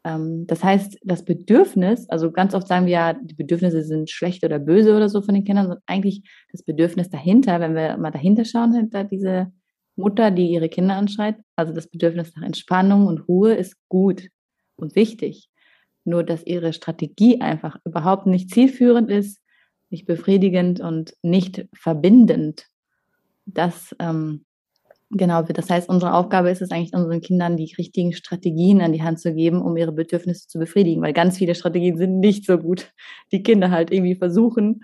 Ähm, 0.04 0.46
das 0.46 0.64
heißt, 0.64 0.98
das 1.02 1.24
Bedürfnis, 1.24 2.08
also 2.08 2.32
ganz 2.32 2.54
oft 2.54 2.68
sagen 2.68 2.86
wir 2.86 2.92
ja, 2.92 3.12
die 3.14 3.34
Bedürfnisse 3.34 3.82
sind 3.82 4.10
schlecht 4.10 4.44
oder 4.44 4.58
böse 4.58 4.96
oder 4.96 5.08
so 5.08 5.22
von 5.22 5.34
den 5.34 5.44
Kindern, 5.44 5.66
sondern 5.66 5.84
eigentlich 5.86 6.22
das 6.50 6.62
Bedürfnis 6.62 7.10
dahinter, 7.10 7.60
wenn 7.60 7.74
wir 7.74 7.96
mal 7.98 8.10
dahinter 8.10 8.44
schauen, 8.44 8.74
hinter 8.74 9.04
diese 9.04 9.52
Mutter, 9.96 10.30
die 10.30 10.50
ihre 10.50 10.68
Kinder 10.68 10.96
anschreit, 10.96 11.36
also 11.56 11.72
das 11.72 11.86
Bedürfnis 11.86 12.34
nach 12.34 12.42
Entspannung 12.42 13.06
und 13.06 13.28
Ruhe 13.28 13.54
ist 13.54 13.76
gut 13.88 14.28
und 14.76 14.96
wichtig 14.96 15.50
nur 16.04 16.24
dass 16.24 16.44
ihre 16.44 16.72
Strategie 16.72 17.40
einfach 17.40 17.76
überhaupt 17.84 18.26
nicht 18.26 18.50
zielführend 18.50 19.10
ist, 19.10 19.40
nicht 19.90 20.06
befriedigend 20.06 20.80
und 20.80 21.14
nicht 21.22 21.66
verbindend. 21.74 22.66
Das 23.44 23.94
ähm, 23.98 24.44
genau 25.12 25.42
Das 25.42 25.70
heißt, 25.70 25.88
unsere 25.88 26.14
Aufgabe 26.14 26.50
ist 26.50 26.62
es 26.62 26.70
eigentlich, 26.70 26.94
unseren 26.94 27.20
Kindern 27.20 27.56
die 27.56 27.72
richtigen 27.76 28.12
Strategien 28.12 28.80
an 28.80 28.92
die 28.92 29.02
Hand 29.02 29.20
zu 29.20 29.34
geben, 29.34 29.62
um 29.62 29.76
ihre 29.76 29.92
Bedürfnisse 29.92 30.48
zu 30.48 30.58
befriedigen, 30.58 31.02
weil 31.02 31.12
ganz 31.12 31.38
viele 31.38 31.54
Strategien 31.54 31.96
sind 31.96 32.20
nicht 32.20 32.46
so 32.46 32.58
gut. 32.58 32.92
Die 33.30 33.42
Kinder 33.42 33.70
halt 33.70 33.92
irgendwie 33.92 34.14
versuchen 34.14 34.82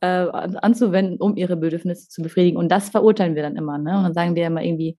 äh, 0.00 0.06
anzuwenden, 0.06 1.18
um 1.18 1.36
ihre 1.36 1.56
Bedürfnisse 1.56 2.08
zu 2.08 2.22
befriedigen. 2.22 2.56
Und 2.56 2.70
das 2.70 2.90
verurteilen 2.90 3.34
wir 3.34 3.42
dann 3.42 3.56
immer. 3.56 3.78
Ne? 3.78 3.96
Und 3.96 4.02
dann 4.02 4.14
sagen 4.14 4.34
wir 4.34 4.46
immer 4.46 4.62
irgendwie, 4.62 4.98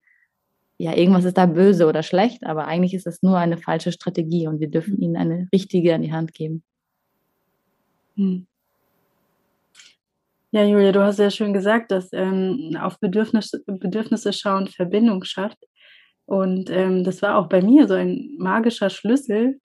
ja, 0.77 0.95
irgendwas 0.95 1.25
ist 1.25 1.37
da 1.37 1.45
böse 1.45 1.87
oder 1.87 2.03
schlecht, 2.03 2.45
aber 2.45 2.67
eigentlich 2.67 2.93
ist 2.93 3.07
es 3.07 3.21
nur 3.21 3.37
eine 3.37 3.57
falsche 3.57 3.91
Strategie 3.91 4.47
und 4.47 4.59
wir 4.59 4.69
dürfen 4.69 4.97
ihnen 4.97 5.15
eine 5.17 5.47
richtige 5.53 5.93
an 5.93 6.01
die 6.01 6.11
Hand 6.11 6.33
geben. 6.33 6.63
Hm. 8.15 8.47
Ja, 10.55 10.63
Julia, 10.63 10.91
du 10.91 11.01
hast 11.01 11.15
sehr 11.15 11.31
schön 11.31 11.51
gesagt, 11.51 11.89
dass 11.89 12.09
ähm, 12.13 12.77
auf 12.79 12.99
Bedürfnisse, 12.99 13.63
Bedürfnisse 13.65 14.33
schauen 14.33 14.67
Verbindung 14.67 15.23
schafft. 15.23 15.57
Und 16.25 16.69
ähm, 16.69 17.03
das 17.03 17.23
war 17.23 17.39
auch 17.39 17.49
bei 17.49 17.63
mir 17.63 17.87
so 17.87 17.95
ein 17.95 18.35
magischer 18.37 18.91
Schlüssel. 18.91 19.59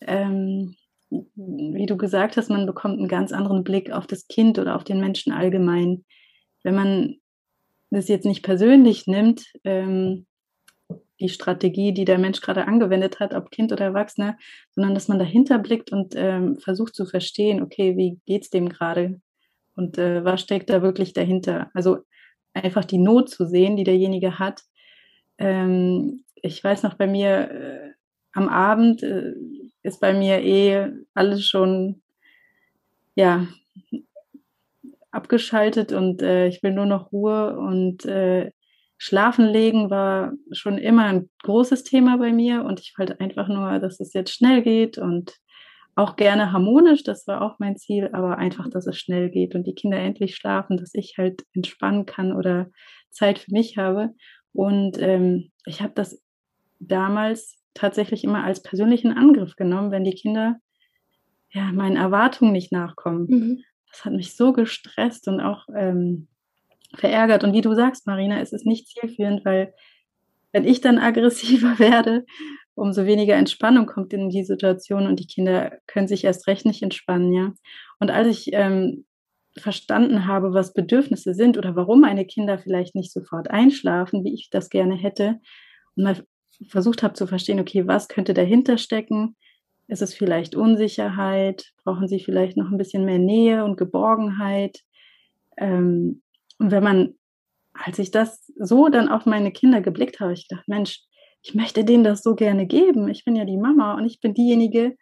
Ähm, 0.00 0.74
wie 1.10 1.86
du 1.86 1.96
gesagt 1.96 2.36
hast, 2.36 2.50
man 2.50 2.66
bekommt 2.66 2.98
einen 2.98 3.06
ganz 3.06 3.30
anderen 3.30 3.62
Blick 3.62 3.92
auf 3.92 4.08
das 4.08 4.26
Kind 4.26 4.58
oder 4.58 4.74
auf 4.74 4.82
den 4.82 4.98
Menschen 4.98 5.32
allgemein. 5.32 6.04
Wenn 6.64 6.74
man 6.74 7.16
das 7.90 8.08
jetzt 8.08 8.26
nicht 8.26 8.42
persönlich 8.42 9.06
nimmt, 9.06 9.44
ähm, 9.62 10.26
die 11.20 11.28
Strategie, 11.28 11.94
die 11.94 12.04
der 12.04 12.18
Mensch 12.18 12.40
gerade 12.40 12.66
angewendet 12.66 13.20
hat, 13.20 13.32
ob 13.32 13.52
Kind 13.52 13.70
oder 13.70 13.84
Erwachsener, 13.84 14.36
sondern 14.72 14.94
dass 14.94 15.06
man 15.06 15.20
dahinter 15.20 15.60
blickt 15.60 15.92
und 15.92 16.14
ähm, 16.16 16.58
versucht 16.58 16.96
zu 16.96 17.06
verstehen, 17.06 17.62
okay, 17.62 17.96
wie 17.96 18.18
geht 18.26 18.42
es 18.42 18.50
dem 18.50 18.68
gerade 18.68 19.20
und 19.74 19.98
äh, 19.98 20.24
was 20.24 20.40
steckt 20.40 20.70
da 20.70 20.82
wirklich 20.82 21.12
dahinter? 21.12 21.70
Also 21.74 21.98
einfach 22.54 22.84
die 22.84 22.98
Not 22.98 23.30
zu 23.30 23.46
sehen, 23.46 23.76
die 23.76 23.84
derjenige 23.84 24.38
hat. 24.38 24.62
Ähm, 25.38 26.24
ich 26.34 26.62
weiß 26.62 26.82
noch 26.82 26.94
bei 26.94 27.06
mir 27.06 27.50
äh, 27.50 27.90
am 28.32 28.48
Abend 28.48 29.02
äh, 29.02 29.32
ist 29.82 30.00
bei 30.00 30.12
mir 30.12 30.42
eh 30.42 30.90
alles 31.14 31.46
schon 31.46 32.02
ja 33.14 33.46
abgeschaltet 35.10 35.92
und 35.92 36.22
äh, 36.22 36.48
ich 36.48 36.62
will 36.62 36.72
nur 36.72 36.86
noch 36.86 37.12
Ruhe 37.12 37.56
und 37.58 38.04
äh, 38.06 38.50
Schlafen 38.96 39.46
legen 39.46 39.90
war 39.90 40.32
schon 40.52 40.78
immer 40.78 41.04
ein 41.06 41.28
großes 41.42 41.82
Thema 41.82 42.18
bei 42.18 42.32
mir 42.32 42.64
und 42.64 42.80
ich 42.80 42.94
wollte 42.96 43.18
einfach 43.20 43.48
nur, 43.48 43.78
dass 43.80 43.98
es 44.00 44.12
jetzt 44.12 44.32
schnell 44.32 44.62
geht 44.62 44.96
und 44.96 45.34
auch 45.94 46.16
gerne 46.16 46.52
harmonisch, 46.52 47.02
das 47.02 47.26
war 47.26 47.42
auch 47.42 47.58
mein 47.58 47.76
Ziel, 47.76 48.10
aber 48.12 48.38
einfach, 48.38 48.68
dass 48.68 48.86
es 48.86 48.98
schnell 48.98 49.30
geht 49.30 49.54
und 49.54 49.66
die 49.66 49.74
Kinder 49.74 49.98
endlich 49.98 50.36
schlafen, 50.36 50.76
dass 50.76 50.94
ich 50.94 51.14
halt 51.18 51.42
entspannen 51.54 52.06
kann 52.06 52.32
oder 52.32 52.70
Zeit 53.10 53.38
für 53.38 53.52
mich 53.52 53.76
habe. 53.76 54.10
Und 54.52 54.98
ähm, 55.00 55.50
ich 55.66 55.82
habe 55.82 55.92
das 55.94 56.22
damals 56.80 57.58
tatsächlich 57.74 58.24
immer 58.24 58.44
als 58.44 58.62
persönlichen 58.62 59.12
Angriff 59.12 59.56
genommen, 59.56 59.90
wenn 59.90 60.04
die 60.04 60.14
Kinder 60.14 60.56
ja 61.50 61.70
meinen 61.72 61.96
Erwartungen 61.96 62.52
nicht 62.52 62.72
nachkommen. 62.72 63.26
Mhm. 63.28 63.64
Das 63.90 64.04
hat 64.04 64.12
mich 64.14 64.36
so 64.36 64.52
gestresst 64.52 65.28
und 65.28 65.40
auch 65.40 65.66
ähm, 65.76 66.28
verärgert. 66.94 67.44
Und 67.44 67.52
wie 67.52 67.60
du 67.60 67.74
sagst, 67.74 68.06
Marina, 68.06 68.40
es 68.40 68.52
ist 68.52 68.66
nicht 68.66 68.88
zielführend, 68.88 69.44
weil 69.44 69.74
wenn 70.52 70.64
ich 70.64 70.80
dann 70.80 70.98
aggressiver 70.98 71.78
werde, 71.78 72.24
umso 72.74 73.06
weniger 73.06 73.34
Entspannung 73.34 73.86
kommt 73.86 74.12
in 74.12 74.30
die 74.30 74.44
Situation 74.44 75.06
und 75.06 75.20
die 75.20 75.26
Kinder 75.26 75.78
können 75.86 76.08
sich 76.08 76.24
erst 76.24 76.46
recht 76.46 76.64
nicht 76.66 76.82
entspannen, 76.82 77.32
ja. 77.32 77.52
Und 78.00 78.10
als 78.10 78.28
ich 78.28 78.52
ähm, 78.52 79.04
verstanden 79.56 80.26
habe, 80.26 80.54
was 80.54 80.72
Bedürfnisse 80.72 81.34
sind 81.34 81.58
oder 81.58 81.76
warum 81.76 82.00
meine 82.00 82.24
Kinder 82.24 82.58
vielleicht 82.58 82.94
nicht 82.94 83.12
sofort 83.12 83.50
einschlafen, 83.50 84.24
wie 84.24 84.34
ich 84.34 84.48
das 84.50 84.70
gerne 84.70 84.96
hätte, 84.96 85.40
und 85.96 86.04
mal 86.04 86.16
versucht 86.68 87.02
habe 87.02 87.14
zu 87.14 87.26
verstehen, 87.26 87.60
okay, 87.60 87.86
was 87.86 88.08
könnte 88.08 88.34
dahinter 88.34 88.78
stecken? 88.78 89.36
Ist 89.88 90.02
es 90.02 90.14
vielleicht 90.14 90.54
Unsicherheit? 90.54 91.72
Brauchen 91.84 92.08
sie 92.08 92.20
vielleicht 92.20 92.56
noch 92.56 92.70
ein 92.70 92.78
bisschen 92.78 93.04
mehr 93.04 93.18
Nähe 93.18 93.64
und 93.64 93.76
Geborgenheit? 93.76 94.80
Ähm, 95.58 96.22
und 96.58 96.70
wenn 96.70 96.82
man, 96.82 97.14
als 97.74 97.98
ich 97.98 98.10
das 98.10 98.50
so 98.56 98.88
dann 98.88 99.08
auf 99.08 99.26
meine 99.26 99.52
Kinder 99.52 99.80
geblickt 99.80 100.20
habe, 100.20 100.32
ich 100.32 100.48
gedacht, 100.48 100.68
Mensch, 100.68 101.02
ich 101.42 101.54
möchte 101.54 101.84
denen 101.84 102.04
das 102.04 102.22
so 102.22 102.34
gerne 102.34 102.66
geben. 102.66 103.08
Ich 103.08 103.24
bin 103.24 103.36
ja 103.36 103.44
die 103.44 103.56
Mama 103.56 103.94
und 103.94 104.06
ich 104.06 104.20
bin 104.20 104.32
diejenige, 104.32 104.96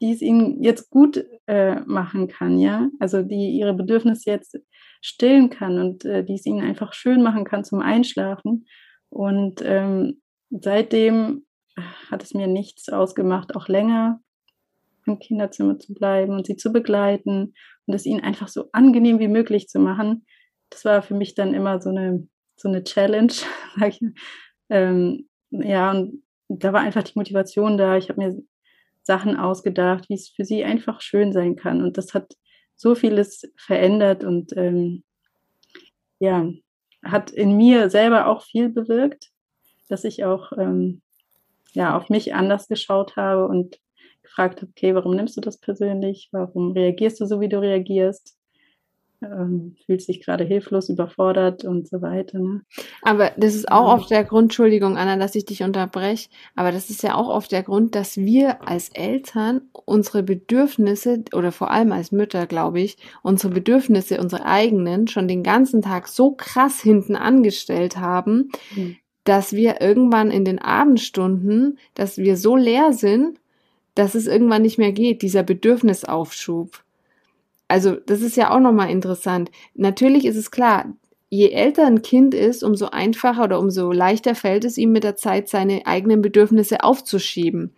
die 0.00 0.12
es 0.12 0.22
ihnen 0.22 0.62
jetzt 0.62 0.90
gut 0.90 1.24
äh, 1.46 1.80
machen 1.80 2.28
kann, 2.28 2.58
ja. 2.58 2.88
Also 2.98 3.22
die 3.22 3.50
ihre 3.50 3.74
Bedürfnisse 3.74 4.30
jetzt 4.30 4.58
stillen 5.00 5.50
kann 5.50 5.78
und 5.78 6.04
äh, 6.04 6.24
die 6.24 6.34
es 6.34 6.46
ihnen 6.46 6.62
einfach 6.62 6.94
schön 6.94 7.22
machen 7.22 7.44
kann 7.44 7.64
zum 7.64 7.80
Einschlafen. 7.80 8.66
Und 9.10 9.62
ähm, 9.62 10.22
seitdem 10.50 11.44
hat 12.10 12.22
es 12.22 12.34
mir 12.34 12.46
nichts 12.46 12.88
ausgemacht, 12.88 13.54
auch 13.54 13.68
länger 13.68 14.20
im 15.06 15.18
Kinderzimmer 15.18 15.78
zu 15.78 15.94
bleiben 15.94 16.32
und 16.32 16.46
sie 16.46 16.56
zu 16.56 16.72
begleiten 16.72 17.54
und 17.86 17.94
es 17.94 18.06
ihnen 18.06 18.20
einfach 18.20 18.48
so 18.48 18.68
angenehm 18.72 19.18
wie 19.18 19.28
möglich 19.28 19.68
zu 19.68 19.80
machen, 19.80 20.24
das 20.70 20.84
war 20.84 21.02
für 21.02 21.14
mich 21.14 21.34
dann 21.34 21.54
immer 21.54 21.80
so 21.80 21.90
eine, 21.90 22.26
so 22.56 22.68
eine 22.68 22.84
Challenge. 22.84 23.32
Ähm, 24.70 25.28
ja, 25.52 25.90
und 25.92 26.22
da 26.48 26.72
war 26.72 26.80
einfach 26.80 27.02
die 27.02 27.16
Motivation 27.18 27.78
da. 27.78 27.96
Ich 27.96 28.08
habe 28.08 28.20
mir 28.20 28.42
Sachen 29.02 29.36
ausgedacht, 29.36 30.08
wie 30.08 30.14
es 30.14 30.28
für 30.28 30.44
sie 30.44 30.64
einfach 30.64 31.00
schön 31.00 31.32
sein 31.32 31.56
kann. 31.56 31.82
Und 31.82 31.98
das 31.98 32.14
hat 32.14 32.36
so 32.76 32.94
vieles 32.94 33.52
verändert 33.56 34.24
und 34.24 34.56
ähm, 34.56 35.04
ja, 36.18 36.48
hat 37.04 37.30
in 37.30 37.56
mir 37.56 37.90
selber 37.90 38.26
auch 38.26 38.42
viel 38.42 38.68
bewirkt, 38.68 39.30
dass 39.88 40.04
ich 40.04 40.24
auch 40.24 40.52
ähm, 40.56 41.02
ja, 41.72 41.96
auf 41.96 42.08
mich 42.08 42.34
anders 42.34 42.68
geschaut 42.68 43.16
habe 43.16 43.46
und 43.46 43.78
gefragt 44.22 44.62
habe, 44.62 44.70
okay, 44.70 44.94
warum 44.94 45.16
nimmst 45.16 45.36
du 45.36 45.40
das 45.40 45.58
persönlich? 45.58 46.28
Warum 46.32 46.72
reagierst 46.72 47.20
du 47.20 47.26
so, 47.26 47.40
wie 47.40 47.48
du 47.48 47.60
reagierst? 47.60 48.36
Ähm, 49.22 49.76
fühlt 49.86 50.02
sich 50.02 50.24
gerade 50.24 50.44
hilflos, 50.44 50.88
überfordert 50.88 51.64
und 51.64 51.88
so 51.88 52.02
weiter. 52.02 52.38
Ne? 52.38 52.62
Aber 53.02 53.30
das 53.36 53.54
ist 53.54 53.70
auch 53.70 53.88
ja. 53.88 53.94
oft 53.94 54.10
der 54.10 54.24
Grund, 54.24 54.44
Entschuldigung, 54.44 54.96
Anna, 54.96 55.16
dass 55.16 55.34
ich 55.34 55.44
dich 55.44 55.62
unterbreche, 55.62 56.28
aber 56.56 56.72
das 56.72 56.90
ist 56.90 57.02
ja 57.02 57.14
auch 57.14 57.28
oft 57.28 57.52
der 57.52 57.62
Grund, 57.62 57.94
dass 57.94 58.16
wir 58.16 58.68
als 58.68 58.88
Eltern 58.90 59.62
unsere 59.84 60.22
Bedürfnisse 60.22 61.24
oder 61.34 61.52
vor 61.52 61.70
allem 61.70 61.92
als 61.92 62.12
Mütter, 62.12 62.46
glaube 62.46 62.80
ich, 62.80 62.96
unsere 63.22 63.52
Bedürfnisse, 63.52 64.20
unsere 64.20 64.44
eigenen, 64.44 65.08
schon 65.08 65.28
den 65.28 65.42
ganzen 65.42 65.82
Tag 65.82 66.08
so 66.08 66.32
krass 66.32 66.80
hinten 66.80 67.16
angestellt 67.16 67.98
haben, 67.98 68.50
mhm. 68.74 68.96
dass 69.24 69.52
wir 69.52 69.80
irgendwann 69.80 70.30
in 70.30 70.44
den 70.44 70.58
Abendstunden, 70.58 71.78
dass 71.94 72.18
wir 72.18 72.36
so 72.36 72.56
leer 72.56 72.92
sind, 72.92 73.38
dass 73.94 74.14
es 74.14 74.26
irgendwann 74.26 74.62
nicht 74.62 74.78
mehr 74.78 74.92
geht, 74.92 75.22
dieser 75.22 75.42
Bedürfnisaufschub. 75.42 76.82
Also 77.72 77.96
das 77.96 78.20
ist 78.20 78.36
ja 78.36 78.50
auch 78.50 78.60
nochmal 78.60 78.90
interessant. 78.90 79.50
Natürlich 79.72 80.26
ist 80.26 80.36
es 80.36 80.50
klar, 80.50 80.92
je 81.30 81.48
älter 81.48 81.86
ein 81.86 82.02
Kind 82.02 82.34
ist, 82.34 82.62
umso 82.62 82.90
einfacher 82.90 83.44
oder 83.44 83.58
umso 83.58 83.92
leichter 83.92 84.34
fällt 84.34 84.66
es 84.66 84.76
ihm 84.76 84.92
mit 84.92 85.04
der 85.04 85.16
Zeit, 85.16 85.48
seine 85.48 85.86
eigenen 85.86 86.20
Bedürfnisse 86.20 86.84
aufzuschieben. 86.84 87.72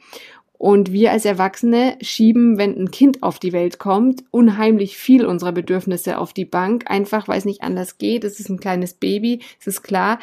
Und 0.59 0.91
wir 0.91 1.13
als 1.13 1.25
Erwachsene 1.25 1.97
schieben, 2.01 2.59
wenn 2.59 2.77
ein 2.77 2.91
Kind 2.91 3.23
auf 3.23 3.39
die 3.39 3.53
Welt 3.53 3.79
kommt, 3.79 4.25
unheimlich 4.33 4.97
viel 4.97 5.25
unserer 5.25 5.53
Bedürfnisse 5.53 6.19
auf 6.19 6.33
die 6.33 6.45
Bank, 6.45 6.91
einfach 6.91 7.29
weil 7.29 7.39
es 7.39 7.45
nicht 7.45 7.63
anders 7.63 7.97
geht. 7.97 8.25
Es 8.25 8.41
ist 8.41 8.49
ein 8.49 8.59
kleines 8.59 8.95
Baby, 8.95 9.43
es 9.61 9.69
ist 9.69 9.83
klar, 9.83 10.19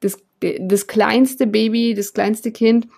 das, 0.00 0.18
das 0.58 0.88
kleinste 0.88 1.46
Baby, 1.46 1.94
das 1.94 2.12
kleinste 2.12 2.50
Kind 2.50 2.88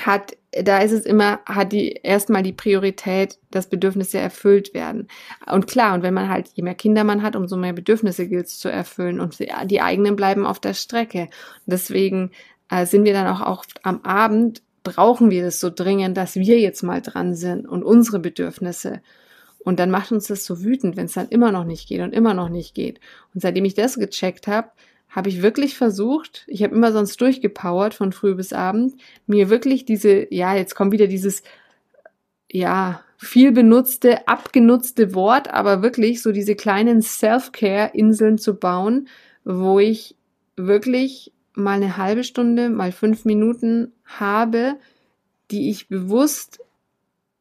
hat, 0.00 0.36
da 0.52 0.78
ist 0.78 0.92
es 0.92 1.04
immer, 1.04 1.40
hat 1.46 1.72
die 1.72 1.92
erstmal 1.92 2.42
die 2.42 2.52
Priorität, 2.52 3.38
dass 3.50 3.68
Bedürfnisse 3.68 4.18
erfüllt 4.18 4.74
werden. 4.74 5.08
Und 5.50 5.66
klar, 5.66 5.94
und 5.94 6.02
wenn 6.02 6.14
man 6.14 6.28
halt, 6.28 6.48
je 6.54 6.62
mehr 6.62 6.74
Kinder 6.74 7.04
man 7.04 7.22
hat, 7.22 7.36
umso 7.36 7.56
mehr 7.56 7.72
Bedürfnisse 7.72 8.28
gilt 8.28 8.46
es 8.46 8.58
zu 8.58 8.68
erfüllen 8.68 9.20
und 9.20 9.38
die 9.38 9.80
eigenen 9.82 10.16
bleiben 10.16 10.46
auf 10.46 10.60
der 10.60 10.74
Strecke. 10.74 11.28
Deswegen 11.66 12.30
äh, 12.70 12.86
sind 12.86 13.04
wir 13.04 13.12
dann 13.12 13.26
auch 13.26 13.46
oft 13.46 13.84
am 13.84 14.02
Abend, 14.02 14.62
brauchen 14.82 15.30
wir 15.30 15.42
das 15.42 15.60
so 15.60 15.70
dringend, 15.70 16.16
dass 16.16 16.36
wir 16.36 16.58
jetzt 16.60 16.82
mal 16.82 17.02
dran 17.02 17.34
sind 17.34 17.66
und 17.66 17.82
unsere 17.82 18.18
Bedürfnisse. 18.18 19.00
Und 19.58 19.80
dann 19.80 19.90
macht 19.90 20.12
uns 20.12 20.28
das 20.28 20.44
so 20.44 20.62
wütend, 20.62 20.96
wenn 20.96 21.06
es 21.06 21.14
dann 21.14 21.28
immer 21.28 21.50
noch 21.50 21.64
nicht 21.64 21.88
geht 21.88 22.00
und 22.00 22.14
immer 22.14 22.34
noch 22.34 22.48
nicht 22.48 22.74
geht. 22.74 23.00
Und 23.34 23.40
seitdem 23.40 23.64
ich 23.64 23.74
das 23.74 23.98
gecheckt 23.98 24.46
habe, 24.46 24.68
habe 25.08 25.28
ich 25.28 25.42
wirklich 25.42 25.76
versucht, 25.76 26.44
ich 26.46 26.62
habe 26.62 26.74
immer 26.74 26.92
sonst 26.92 27.20
durchgepowert 27.20 27.94
von 27.94 28.12
früh 28.12 28.34
bis 28.34 28.52
abend, 28.52 28.94
mir 29.26 29.48
wirklich 29.48 29.84
diese, 29.84 30.32
ja, 30.34 30.54
jetzt 30.54 30.74
kommt 30.74 30.92
wieder 30.92 31.06
dieses, 31.06 31.42
ja, 32.50 33.02
viel 33.18 33.52
benutzte, 33.52 34.28
abgenutzte 34.28 35.14
Wort, 35.14 35.48
aber 35.48 35.82
wirklich 35.82 36.22
so 36.22 36.32
diese 36.32 36.54
kleinen 36.54 37.00
Self-Care-Inseln 37.00 38.38
zu 38.38 38.54
bauen, 38.54 39.08
wo 39.44 39.78
ich 39.78 40.16
wirklich 40.56 41.32
mal 41.54 41.76
eine 41.76 41.96
halbe 41.96 42.24
Stunde, 42.24 42.68
mal 42.68 42.92
fünf 42.92 43.24
Minuten 43.24 43.92
habe, 44.04 44.76
die 45.50 45.70
ich 45.70 45.88
bewusst 45.88 46.60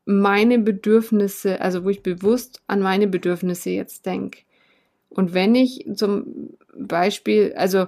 meine 0.06 0.60
Bedürfnisse, 0.60 1.60
also 1.60 1.84
wo 1.84 1.90
ich 1.90 2.04
bewusst 2.04 2.62
an 2.68 2.80
meine 2.80 3.08
Bedürfnisse 3.08 3.72
jetzt 3.72 4.06
denke. 4.06 4.42
Und 5.16 5.34
wenn 5.34 5.56
ich 5.56 5.88
zum 5.96 6.50
Beispiel, 6.78 7.54
also 7.58 7.88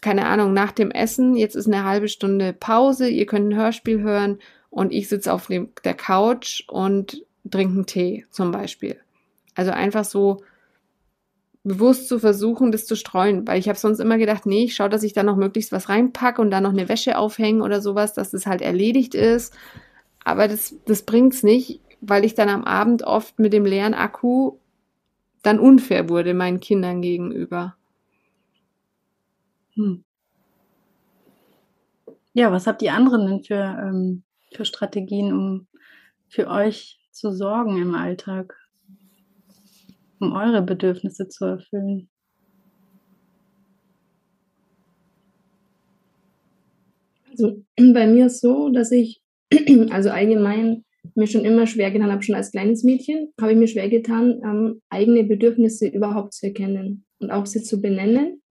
keine 0.00 0.26
Ahnung, 0.26 0.52
nach 0.52 0.72
dem 0.72 0.90
Essen, 0.90 1.34
jetzt 1.34 1.56
ist 1.56 1.66
eine 1.66 1.84
halbe 1.84 2.08
Stunde 2.08 2.52
Pause, 2.52 3.08
ihr 3.08 3.24
könnt 3.24 3.48
ein 3.48 3.56
Hörspiel 3.56 4.02
hören 4.02 4.38
und 4.68 4.92
ich 4.92 5.08
sitze 5.08 5.32
auf 5.32 5.46
dem, 5.46 5.70
der 5.82 5.94
Couch 5.94 6.62
und 6.68 7.24
trinke 7.50 7.74
einen 7.74 7.86
Tee 7.86 8.26
zum 8.30 8.50
Beispiel. 8.50 9.00
Also 9.54 9.70
einfach 9.70 10.04
so 10.04 10.42
bewusst 11.62 12.08
zu 12.08 12.18
versuchen, 12.18 12.70
das 12.70 12.84
zu 12.84 12.96
streuen, 12.96 13.46
weil 13.48 13.58
ich 13.58 13.68
habe 13.70 13.78
sonst 13.78 13.98
immer 13.98 14.18
gedacht, 14.18 14.44
nee, 14.44 14.64
ich 14.64 14.74
schaue, 14.74 14.90
dass 14.90 15.02
ich 15.02 15.14
da 15.14 15.22
noch 15.22 15.36
möglichst 15.36 15.72
was 15.72 15.88
reinpacke 15.88 16.42
und 16.42 16.50
da 16.50 16.60
noch 16.60 16.72
eine 16.72 16.90
Wäsche 16.90 17.16
aufhängen 17.16 17.62
oder 17.62 17.80
sowas, 17.80 18.12
dass 18.12 18.30
das 18.30 18.44
halt 18.44 18.60
erledigt 18.60 19.14
ist. 19.14 19.54
Aber 20.22 20.48
das, 20.48 20.74
das 20.84 21.02
bringt's 21.02 21.42
nicht, 21.42 21.80
weil 22.02 22.26
ich 22.26 22.34
dann 22.34 22.50
am 22.50 22.64
Abend 22.64 23.04
oft 23.04 23.38
mit 23.38 23.54
dem 23.54 23.64
leeren 23.64 23.94
Akku 23.94 24.58
dann 25.44 25.60
unfair 25.60 26.08
wurde 26.08 26.34
meinen 26.34 26.58
Kindern 26.58 27.02
gegenüber. 27.02 27.76
Hm. 29.74 30.04
Ja, 32.32 32.50
was 32.50 32.66
habt 32.66 32.82
ihr 32.82 32.94
anderen 32.94 33.26
denn 33.26 33.44
für, 33.44 33.54
ähm, 33.54 34.24
für 34.52 34.64
Strategien, 34.64 35.32
um 35.32 35.66
für 36.28 36.48
euch 36.48 36.98
zu 37.12 37.30
sorgen 37.30 37.76
im 37.80 37.94
Alltag, 37.94 38.56
um 40.18 40.32
eure 40.32 40.62
Bedürfnisse 40.62 41.28
zu 41.28 41.44
erfüllen? 41.44 42.08
Also 47.30 47.62
bei 47.76 48.06
mir 48.06 48.26
ist 48.26 48.40
so, 48.40 48.70
dass 48.70 48.90
ich 48.92 49.22
also 49.90 50.10
allgemein 50.10 50.83
mir 51.14 51.26
schon 51.26 51.44
immer 51.44 51.66
schwer 51.66 51.90
getan 51.90 52.10
habe, 52.10 52.22
schon 52.22 52.34
als 52.34 52.50
kleines 52.50 52.82
Mädchen, 52.82 53.32
habe 53.40 53.52
ich 53.52 53.58
mir 53.58 53.68
schwer 53.68 53.88
getan, 53.88 54.40
ähm, 54.44 54.82
eigene 54.88 55.24
Bedürfnisse 55.24 55.86
überhaupt 55.86 56.34
zu 56.34 56.46
erkennen 56.46 57.04
und 57.18 57.30
auch 57.30 57.46
sie 57.46 57.62
zu 57.62 57.80
benennen 57.80 58.42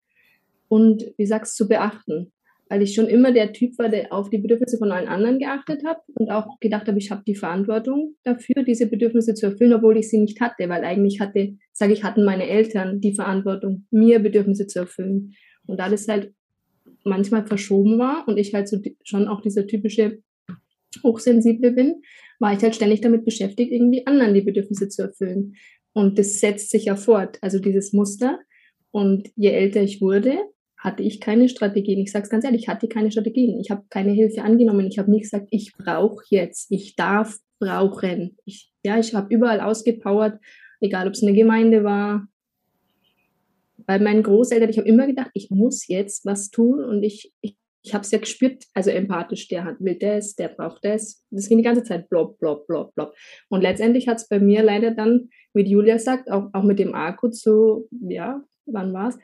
und, 0.68 1.14
wie 1.18 1.26
sagst 1.26 1.56
zu 1.56 1.68
beachten. 1.68 2.32
Weil 2.70 2.82
ich 2.82 2.96
schon 2.96 3.08
immer 3.08 3.32
der 3.32 3.54
Typ 3.54 3.78
war, 3.78 3.90
der 3.90 4.12
auf 4.12 4.30
die 4.30 4.40
Bedürfnisse 4.40 4.78
von 4.78 4.92
allen 4.92 5.08
anderen 5.08 5.38
geachtet 5.38 5.86
hat 5.86 5.98
und 6.16 6.32
auch 6.32 6.60
gedacht 6.60 6.88
habe, 6.88 6.98
ich 6.98 7.12
habe 7.12 7.22
die 7.28 7.36
Verantwortung 7.36 8.16
dafür, 8.24 8.64
diese 8.64 8.88
Bedürfnisse 8.88 9.36
zu 9.36 9.48
erfüllen, 9.48 9.74
obwohl 9.74 9.98
ich 9.98 10.10
sie 10.10 10.20
nicht 10.20 10.42
hatte, 10.42 10.70
weil 10.70 10.84
eigentlich 10.84 11.20
hatte, 11.20 11.58
sage 11.74 11.94
ich, 11.94 12.04
hatten 12.04 12.24
meine 12.24 12.48
Eltern 12.48 13.02
die 13.02 13.14
Verantwortung, 13.14 13.86
mir 13.92 14.20
Bedürfnisse 14.20 14.66
zu 14.66 14.80
erfüllen. 14.80 15.34
Und 15.68 15.80
da 15.80 15.90
das 15.90 16.08
halt 16.08 16.34
manchmal 17.04 17.46
verschoben 17.46 18.00
war 18.00 18.28
und 18.28 18.38
ich 18.38 18.54
halt 18.54 18.68
so 18.68 18.78
schon 19.04 19.28
auch 19.28 19.42
dieser 19.42 19.68
typische 19.68 20.20
Hochsensible 21.04 21.72
bin, 21.72 22.02
war 22.44 22.52
ich 22.52 22.62
halt 22.62 22.76
ständig 22.76 23.00
damit 23.00 23.24
beschäftigt, 23.24 23.72
irgendwie 23.72 24.06
anderen 24.06 24.34
die 24.34 24.42
Bedürfnisse 24.42 24.90
zu 24.90 25.04
erfüllen. 25.04 25.56
Und 25.94 26.20
das 26.20 26.42
setzt 26.42 26.72
sich 26.72 26.86
ja 26.86 26.98
fort, 26.98 27.38
also 27.40 27.58
dieses 27.58 27.94
Muster. 27.94 28.38
Und 28.92 29.32
je 29.38 29.52
älter 29.52 29.82
ich 29.82 30.02
wurde, 30.02 30.38
hatte 30.78 31.04
ich 31.04 31.22
keine 31.22 31.48
Strategien. 31.48 32.00
Ich 32.00 32.12
sage 32.12 32.24
es 32.24 32.30
ganz 32.30 32.44
ehrlich, 32.44 32.64
ich 32.64 32.68
hatte 32.68 32.90
keine 32.90 33.12
Strategien. 33.12 33.62
Ich 33.62 33.72
habe 33.72 33.86
keine 33.90 34.12
Hilfe 34.12 34.42
angenommen. 34.42 34.88
Ich 34.88 35.00
habe 35.00 35.10
nie 35.10 35.22
gesagt, 35.22 35.48
ich 35.52 35.72
brauche 35.78 36.22
jetzt, 36.32 36.70
ich 36.70 36.98
darf 36.98 37.38
brauchen. 37.60 38.36
Ich, 38.44 38.74
ja, 38.84 39.00
ich 39.00 39.16
habe 39.16 39.34
überall 39.34 39.62
ausgepowert, 39.62 40.38
egal 40.82 41.08
ob 41.08 41.14
es 41.14 41.24
eine 41.24 41.32
Gemeinde 41.32 41.86
war. 41.86 42.28
Bei 43.86 44.00
meinen 44.00 44.22
Großeltern, 44.22 44.70
ich 44.70 44.78
habe 44.80 44.90
immer 44.90 45.08
gedacht, 45.08 45.32
ich 45.34 45.50
muss 45.50 45.88
jetzt 45.88 46.26
was 46.26 46.50
tun 46.50 46.84
und 46.84 47.04
ich, 47.04 47.32
ich 47.40 47.56
ich 47.84 47.94
habe 47.94 48.04
es 48.04 48.12
ja 48.12 48.18
gespürt, 48.18 48.64
also 48.74 48.90
empathisch, 48.90 49.50
der 49.50 49.76
will 49.80 49.98
das, 50.00 50.36
der 50.36 50.48
braucht 50.48 50.86
das. 50.86 51.26
Das 51.32 51.50
ging 51.50 51.58
die 51.58 51.66
ganze 51.66 51.84
Zeit 51.84 52.10
blob, 52.10 52.40
blob, 52.40 52.66
blob, 52.66 52.96
blob. 52.96 53.14
Und 53.50 53.62
letztendlich 53.62 54.08
hat 54.08 54.18
es 54.18 54.28
bei 54.30 54.40
mir 54.40 54.64
leider 54.64 54.92
dann, 54.92 55.30
wie 55.54 55.64
Julia 55.64 56.00
sagt, 56.00 56.32
auch, 56.32 56.50
auch 56.54 56.64
mit 56.64 56.80
dem 56.80 56.96
Akku 56.96 57.30
zu, 57.30 57.90
ja, 58.08 58.42
wann 58.66 58.94
war 58.94 59.10
es? 59.10 59.18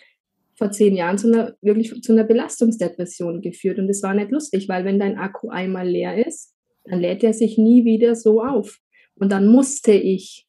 Vor 0.57 0.71
zehn 0.71 0.93
Jahren 0.93 1.17
zu 1.17 1.27
einer, 1.31 1.55
wirklich 1.61 2.01
zu 2.01 2.11
einer 2.11 2.25
Belastungsdepression 2.25 3.41
geführt. 3.41 3.79
Und 3.79 3.87
das 3.87 4.03
war 4.03 4.13
nicht 4.13 4.29
lustig, 4.29 4.67
weil 4.67 4.83
wenn 4.83 4.99
dein 4.99 5.17
Akku 5.17 5.47
einmal 5.49 5.87
leer 5.87 6.27
ist, 6.27 6.53
dann 6.83 6.99
lädt 6.99 7.23
er 7.23 7.33
sich 7.33 7.57
nie 7.57 7.85
wieder 7.85 8.13
so 8.13 8.43
auf. 8.43 8.77
Und 9.15 9.31
dann 9.31 9.47
musste 9.47 9.93
ich 9.93 10.48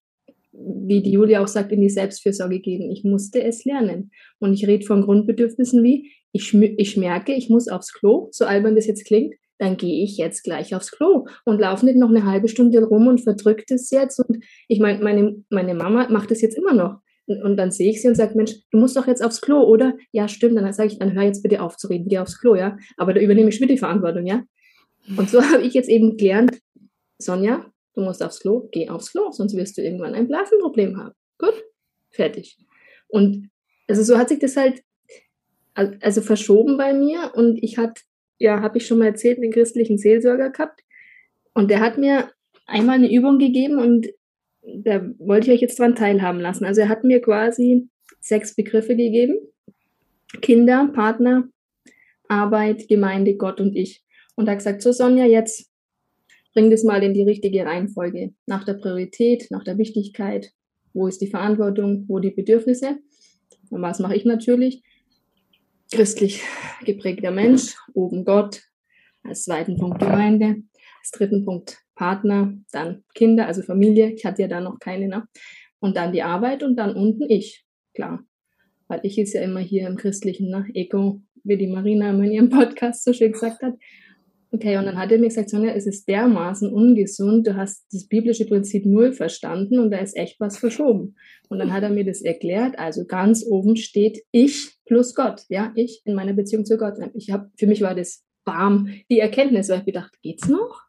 wie 0.53 1.03
die 1.03 1.13
Julia 1.13 1.43
auch 1.43 1.49
sagt, 1.49 1.73
in 1.73 1.81
die 1.81 1.91
Selbstfürsorge 1.91 2.61
gehen. 2.61 2.91
Ich 2.91 3.05
musste 3.05 3.43
es 3.43 3.65
lernen. 3.65 4.11
Und 4.39 4.53
ich 4.53 4.67
rede 4.67 4.85
von 4.85 5.03
Grundbedürfnissen 5.03 5.83
wie, 5.83 6.11
ich, 6.33 6.55
ich 6.55 6.97
merke, 6.97 7.33
ich 7.33 7.49
muss 7.49 7.69
aufs 7.69 7.93
Klo, 7.93 8.29
so 8.33 8.45
albern 8.45 8.75
das 8.75 8.87
jetzt 8.87 9.05
klingt, 9.05 9.35
dann 9.59 9.77
gehe 9.77 10.03
ich 10.03 10.17
jetzt 10.17 10.43
gleich 10.43 10.75
aufs 10.75 10.91
Klo 10.91 11.27
und 11.45 11.61
laufe 11.61 11.85
nicht 11.85 11.99
noch 11.99 12.09
eine 12.09 12.25
halbe 12.25 12.49
Stunde 12.49 12.83
rum 12.83 13.09
und 13.09 13.21
verdrückt 13.21 13.71
es 13.71 13.91
jetzt. 13.91 14.19
Und 14.19 14.43
ich 14.69 14.81
meine, 14.81 15.03
meine, 15.03 15.45
meine 15.51 15.75
Mama 15.75 16.09
macht 16.09 16.31
das 16.31 16.41
jetzt 16.41 16.57
immer 16.57 16.73
noch. 16.73 16.97
Und, 17.27 17.43
und 17.43 17.57
dann 17.57 17.71
sehe 17.71 17.91
ich 17.91 18.01
sie 18.01 18.09
und 18.09 18.15
sage, 18.15 18.35
Mensch, 18.37 18.55
du 18.71 18.79
musst 18.79 18.97
doch 18.97 19.07
jetzt 19.07 19.23
aufs 19.23 19.41
Klo, 19.41 19.63
oder? 19.63 19.95
Ja, 20.13 20.29
stimmt. 20.29 20.57
Dann 20.57 20.73
sage 20.73 20.89
ich, 20.89 20.99
dann 20.99 21.13
hör 21.13 21.25
jetzt 21.25 21.43
bitte 21.43 21.63
auf 21.63 21.77
zu 21.77 21.89
reden, 21.89 22.09
geh 22.09 22.19
aufs 22.19 22.41
Klo, 22.41 22.55
ja. 22.55 22.77
Aber 22.97 23.13
da 23.13 23.21
übernehme 23.21 23.51
ich 23.51 23.61
wieder 23.61 23.73
die 23.73 23.79
Verantwortung, 23.79 24.27
ja. 24.27 24.43
Und 25.17 25.29
so 25.29 25.43
habe 25.53 25.63
ich 25.63 25.75
jetzt 25.75 25.91
eben 25.91 26.17
gelernt, 26.17 26.59
Sonja, 27.19 27.67
du 27.95 28.03
musst 28.03 28.23
aufs 28.23 28.41
Klo, 28.41 28.69
geh 28.73 28.89
aufs 28.89 29.13
Klo, 29.13 29.31
sonst 29.31 29.57
wirst 29.57 29.77
du 29.77 29.83
irgendwann 29.83 30.15
ein 30.15 30.29
Blasenproblem 30.29 30.97
haben. 30.97 31.15
Gut, 31.39 31.65
fertig. 32.11 32.59
Und 33.09 33.51
also 33.89 34.03
so 34.03 34.19
hat 34.19 34.29
sich 34.29 34.39
das 34.39 34.57
halt 34.57 34.83
also 35.75 36.21
verschoben 36.21 36.77
bei 36.77 36.93
mir 36.93 37.33
und 37.35 37.63
ich 37.63 37.79
hatte, 37.79 38.03
ja, 38.39 38.61
habe 38.61 38.79
ich 38.79 38.87
schon 38.87 38.99
mal 38.99 39.07
erzählt, 39.07 39.39
einen 39.39 39.53
christlichen 39.53 39.99
Seelsorger 39.99 40.51
gehabt 40.51 40.83
und 41.55 41.71
der 41.71 41.81
hat 41.81 41.99
mir 41.99 42.31
einmal 42.67 42.97
eine 42.97 43.13
Übung 43.13 43.39
gegeben 43.39 43.79
und 43.79 44.09
da 44.63 45.05
wollte 45.19 45.49
ich 45.49 45.55
euch 45.55 45.61
jetzt 45.63 45.79
dran 45.79 45.95
teilhaben 45.95 46.41
lassen. 46.41 46.65
Also 46.65 46.83
er 46.83 46.89
hat 46.89 47.05
mir 47.05 47.21
quasi 47.21 47.89
sechs 48.21 48.55
Begriffe 48.55 48.95
gegeben. 48.97 49.39
Kinder, 50.43 50.91
Partner, 50.93 51.49
Arbeit, 52.29 52.87
Gemeinde, 52.89 53.37
Gott 53.37 53.61
und 53.61 53.75
ich. 53.75 54.05
Und 54.37 54.47
er 54.47 54.53
hat 54.53 54.59
gesagt, 54.59 54.83
so 54.83 54.93
Sonja, 54.93 55.25
jetzt 55.25 55.70
bring 56.53 56.71
das 56.71 56.85
mal 56.85 57.03
in 57.03 57.15
die 57.15 57.23
richtige 57.23 57.65
Reihenfolge. 57.65 58.33
Nach 58.47 58.65
der 58.65 58.75
Priorität, 58.75 59.47
nach 59.51 59.65
der 59.65 59.79
Wichtigkeit. 59.79 60.53
Wo 60.93 61.07
ist 61.07 61.21
die 61.21 61.29
Verantwortung, 61.29 62.05
wo 62.09 62.19
die 62.19 62.33
Bedürfnisse? 62.33 62.99
Und 63.71 63.83
was 63.83 64.01
mache 64.01 64.17
ich 64.17 64.25
natürlich? 64.25 64.83
Christlich 65.93 66.43
geprägter 66.85 67.31
Mensch, 67.31 67.75
oben 67.95 68.25
Gott, 68.25 68.63
als 69.23 69.45
zweiten 69.45 69.77
Punkt 69.77 70.01
Gemeinde, 70.01 70.63
als 71.01 71.11
dritten 71.13 71.45
Punkt 71.45 71.79
Partner, 71.95 72.55
dann 72.73 73.05
Kinder, 73.15 73.47
also 73.47 73.63
Familie. 73.63 74.13
Ich 74.13 74.25
hatte 74.25 74.43
ja 74.43 74.49
da 74.49 74.61
noch 74.61 74.79
keine, 74.79 75.07
ne? 75.09 75.29
Und 75.81 75.97
dann 75.97 76.13
die 76.13 76.23
Arbeit 76.23 76.63
und 76.63 76.77
dann 76.77 76.95
unten 76.95 77.29
ich, 77.29 77.65
klar. 77.95 78.25
Weil 78.89 79.01
ich 79.03 79.19
ist 79.19 79.35
ja 79.35 79.43
immer 79.43 79.61
hier 79.61 79.87
im 79.87 79.97
Christlichen, 79.97 80.49
ne? 80.49 80.67
Ego, 80.73 81.21
wie 81.45 81.59
die 81.59 81.67
Marina 81.67 82.11
immer 82.11 82.25
in 82.25 82.33
ihrem 82.33 82.51
Podcast 82.51 83.05
so 83.05 83.13
schön 83.13 83.33
gesagt 83.33 83.63
hat. 83.63 83.75
Okay, 84.53 84.77
und 84.79 84.87
dann 84.87 84.99
hat 84.99 85.13
er 85.13 85.19
mir 85.19 85.29
gesagt, 85.29 85.49
Sonja, 85.49 85.73
es 85.73 85.87
ist 85.87 86.09
dermaßen 86.09 86.73
ungesund, 86.73 87.47
du 87.47 87.55
hast 87.55 87.87
das 87.93 88.09
biblische 88.09 88.47
Prinzip 88.47 88.85
null 88.85 89.13
verstanden 89.13 89.79
und 89.79 89.93
da 89.93 89.99
ist 89.99 90.17
echt 90.17 90.41
was 90.41 90.59
verschoben. 90.59 91.15
Und 91.49 91.61
dann 91.61 91.73
hat 91.73 91.85
er 91.85 91.91
mir 91.91 92.05
das 92.05 92.21
erklärt, 92.21 92.77
also 92.77 93.05
ganz 93.07 93.47
oben 93.49 93.77
steht 93.77 94.25
ich 94.33 94.73
plus 94.87 95.15
Gott, 95.15 95.43
ja, 95.49 95.73
ich 95.77 96.03
in 96.05 96.15
meiner 96.15 96.33
Beziehung 96.33 96.65
zu 96.65 96.79
Gott. 96.79 96.95
Ich 97.15 97.31
habe, 97.31 97.49
für 97.57 97.69
mich 97.69 97.81
war 97.81 97.95
das 97.95 98.25
bam, 98.45 98.89
die 99.09 99.21
Erkenntnis, 99.21 99.69
weil 99.69 99.81
ich 99.81 99.85
gedacht, 99.85 100.13
geht's 100.21 100.49
noch? 100.49 100.83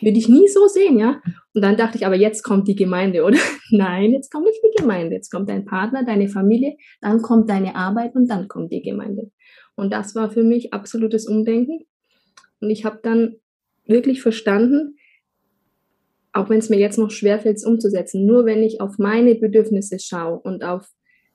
Würde 0.00 0.18
ich 0.18 0.28
nie 0.28 0.48
so 0.48 0.66
sehen, 0.68 0.98
ja. 0.98 1.20
Und 1.54 1.62
dann 1.62 1.76
dachte 1.76 1.98
ich, 1.98 2.06
aber 2.06 2.16
jetzt 2.16 2.42
kommt 2.42 2.66
die 2.66 2.76
Gemeinde, 2.76 3.24
oder? 3.24 3.38
Nein, 3.70 4.12
jetzt 4.12 4.30
kommt 4.30 4.46
nicht 4.46 4.60
die 4.62 4.80
Gemeinde, 4.80 5.14
jetzt 5.14 5.30
kommt 5.30 5.50
dein 5.50 5.66
Partner, 5.66 6.02
deine 6.04 6.28
Familie, 6.28 6.76
dann 7.02 7.20
kommt 7.20 7.50
deine 7.50 7.74
Arbeit 7.76 8.14
und 8.14 8.28
dann 8.28 8.48
kommt 8.48 8.72
die 8.72 8.82
Gemeinde. 8.82 9.30
Und 9.74 9.92
das 9.92 10.14
war 10.14 10.30
für 10.30 10.42
mich 10.42 10.72
absolutes 10.72 11.26
Umdenken. 11.26 11.84
Und 12.60 12.70
ich 12.70 12.84
habe 12.84 13.00
dann 13.02 13.36
wirklich 13.86 14.22
verstanden, 14.22 14.96
auch 16.32 16.50
wenn 16.50 16.58
es 16.58 16.68
mir 16.68 16.78
jetzt 16.78 16.98
noch 16.98 17.10
schwerfällt, 17.10 17.56
es 17.56 17.64
umzusetzen, 17.64 18.26
nur 18.26 18.44
wenn 18.44 18.62
ich 18.62 18.80
auf 18.80 18.98
meine 18.98 19.34
Bedürfnisse 19.34 19.98
schaue 19.98 20.38
und 20.38 20.62
auf 20.64 20.86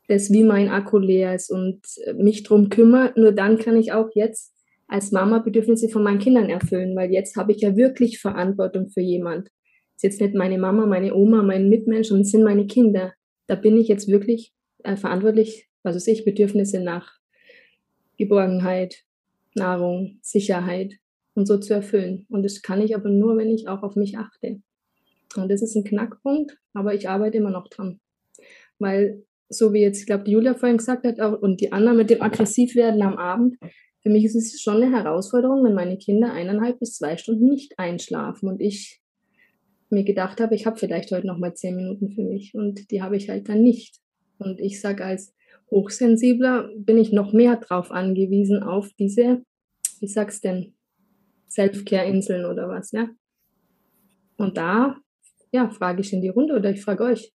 das, 0.07 0.31
wie 0.31 0.43
mein 0.43 0.69
Akku 0.69 0.99
leer 0.99 1.34
ist 1.34 1.49
und 1.49 1.81
mich 2.15 2.43
drum 2.43 2.69
kümmere, 2.69 3.13
nur 3.15 3.31
dann 3.31 3.57
kann 3.57 3.77
ich 3.77 3.93
auch 3.93 4.10
jetzt 4.13 4.53
als 4.88 5.12
Mama 5.12 5.39
Bedürfnisse 5.39 5.89
von 5.89 6.03
meinen 6.03 6.19
Kindern 6.19 6.49
erfüllen, 6.49 6.95
weil 6.95 7.12
jetzt 7.12 7.38
habe 7.38 7.51
ich 7.53 7.62
ja 7.62 7.75
wirklich 7.77 8.19
Verantwortung 8.19 8.89
für 8.89 9.01
jemand. 9.01 9.47
ist 9.95 10.03
jetzt 10.03 10.21
nicht 10.21 10.36
meine 10.36 10.57
Mama, 10.57 10.86
meine 10.86 11.15
Oma, 11.15 11.41
mein 11.43 11.69
Mitmensch, 11.69 12.10
sondern 12.10 12.23
es 12.23 12.31
sind 12.31 12.43
meine 12.43 12.67
Kinder. 12.67 13.13
Da 13.47 13.55
bin 13.55 13.77
ich 13.77 13.88
jetzt 13.88 14.10
wirklich 14.10 14.53
äh, 14.84 14.97
verantwortlich, 14.97 15.67
was 15.81 15.95
weiß 15.95 16.07
ich, 16.07 16.25
Bedürfnisse 16.25 16.81
nach 16.81 17.19
Geborgenheit, 18.17 19.03
Nahrung, 19.55 20.19
Sicherheit 20.21 20.99
und 21.34 21.48
so 21.48 21.58
zu 21.58 21.74
erfüllen. 21.74 22.26
Und 22.30 22.44
das 22.44 22.62
kann 22.62 22.82
ich 22.82 22.96
aber 22.96 23.10
nur, 23.10 23.38
wenn 23.38 23.50
ich 23.50 23.67
auch 23.67 23.84
auf 23.84 23.96
mich 23.96 24.17
achte. 24.17 24.62
Und 25.36 25.50
das 25.50 25.62
ist 25.62 25.76
ein 25.76 25.84
Knackpunkt, 25.84 26.58
aber 26.74 26.94
ich 26.94 27.08
arbeite 27.08 27.38
immer 27.38 27.52
noch 27.52 27.67
dran. 27.67 28.00
Weil, 28.80 29.24
so 29.50 29.74
wie 29.74 29.82
jetzt, 29.82 30.00
ich 30.00 30.06
glaube, 30.06 30.24
die 30.24 30.32
Julia 30.32 30.54
vorhin 30.56 30.78
gesagt 30.78 31.06
hat, 31.06 31.20
auch, 31.20 31.41
und 31.41 31.62
die 31.62 31.72
Anna 31.72 31.94
mit 31.94 32.10
dem 32.10 32.22
Aggressivwerden 32.22 33.02
am 33.02 33.17
Abend, 33.17 33.58
für 34.02 34.10
mich 34.10 34.26
ist 34.26 34.36
es 34.36 34.62
schon 34.62 34.82
eine 34.82 34.91
Herausforderung, 34.91 35.63
wenn 35.63 35.76
meine 35.76 35.98
Kinder 35.98 36.34
eineinhalb 36.34 36.80
bis 36.80 36.98
zwei 36.98 37.17
Stunden 37.17 37.46
nicht 37.46 37.78
einschlafen 37.78 38.50
und 38.50 38.60
ich 38.60 39.00
mir 39.91 40.04
gedacht 40.04 40.39
habe, 40.41 40.56
ich 40.56 40.65
habe 40.65 40.80
vielleicht 40.80 41.12
heute 41.12 41.28
noch 41.28 41.38
mal 41.38 41.54
zehn 41.54 41.76
Minuten 41.76 42.10
für 42.12 42.24
mich 42.24 42.56
und 42.56 42.89
die 42.91 43.02
habe 43.02 43.17
ich 43.17 43.30
halt 43.30 43.50
dann 43.50 43.62
nicht. 43.62 44.00
Und 44.39 44.60
ich 44.60 44.82
sage, 44.82 45.06
als 45.06 45.36
Hochsensibler 45.70 46.70
bin 46.76 46.98
ich 46.98 47.12
noch 47.12 47.34
mehr 47.34 47.58
darauf 47.58 47.91
angewiesen, 47.91 48.63
auf 48.63 48.89
diese, 48.98 49.44
wie 50.00 50.08
sag's 50.08 50.41
denn, 50.41 50.74
Selfcare-Inseln 51.52 52.46
oder 52.46 52.70
was, 52.70 52.92
ja. 52.92 53.10
Und 54.38 54.58
da, 54.58 54.98
ja, 55.52 55.70
frage 55.70 56.02
ich 56.02 56.14
in 56.14 56.22
die 56.22 56.30
Runde 56.30 56.56
oder 56.56 56.72
ich 56.72 56.82
frage 56.82 57.04
euch, 57.04 57.32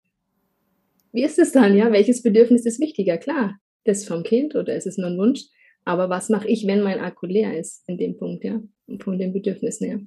wie 1.13 1.25
ist 1.25 1.39
es 1.39 1.53
dann, 1.53 1.77
ja? 1.77 1.93
Welches 1.93 2.23
Bedürfnis 2.23 2.65
ist 2.65 2.81
wichtiger? 2.81 3.19
Klar, 3.19 3.59
das 3.85 4.05
vom 4.05 4.23
Kind 4.23 4.55
oder 4.55 4.75
ist 4.75 4.87
es 4.87 4.99
nur 4.99 5.09
ein 5.09 5.19
Wunsch? 5.19 5.43
Aber 5.85 6.09
was 6.09 6.29
mache 6.29 6.49
ich, 6.49 6.67
wenn 6.67 6.83
mein 6.83 7.01
Akku 7.01 7.27
leer 7.27 7.59
ist 7.59 7.83
in 7.89 7.99
dem 7.99 8.17
Punkt, 8.17 8.45
ja? 8.45 8.63
Von 9.01 9.19
den 9.19 9.33
Bedürfnissen 9.33 9.87
her. 9.87 10.01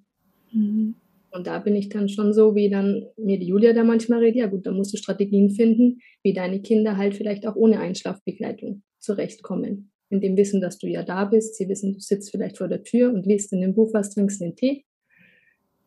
Mhm. 0.51 0.95
Und 1.31 1.47
da 1.47 1.59
bin 1.59 1.75
ich 1.75 1.89
dann 1.89 2.07
schon 2.07 2.33
so, 2.33 2.55
wie 2.55 2.69
dann 2.69 3.07
mir 3.17 3.37
die 3.37 3.47
Julia 3.47 3.73
da 3.73 3.83
manchmal 3.83 4.19
redet, 4.19 4.37
ja 4.37 4.47
gut, 4.47 4.65
dann 4.65 4.77
musst 4.77 4.93
du 4.93 4.97
Strategien 4.97 5.49
finden, 5.49 5.99
wie 6.23 6.33
deine 6.33 6.61
Kinder 6.61 6.95
halt 6.95 7.13
vielleicht 7.15 7.45
auch 7.45 7.55
ohne 7.55 7.79
Einschlafbegleitung 7.79 8.83
zurechtkommen 8.99 9.91
in 10.09 10.21
dem 10.21 10.37
Wissen, 10.37 10.61
dass 10.61 10.77
du 10.77 10.87
ja 10.87 11.03
da 11.03 11.25
bist. 11.25 11.55
Sie 11.55 11.67
wissen, 11.67 11.93
du 11.93 11.99
sitzt 11.99 12.31
vielleicht 12.31 12.57
vor 12.57 12.67
der 12.67 12.83
Tür 12.83 13.13
und 13.13 13.25
liest 13.25 13.51
in 13.53 13.61
dem 13.61 13.73
Buch 13.73 13.93
was, 13.93 14.11
trinkst 14.11 14.41
einen 14.41 14.55
Tee. 14.55 14.85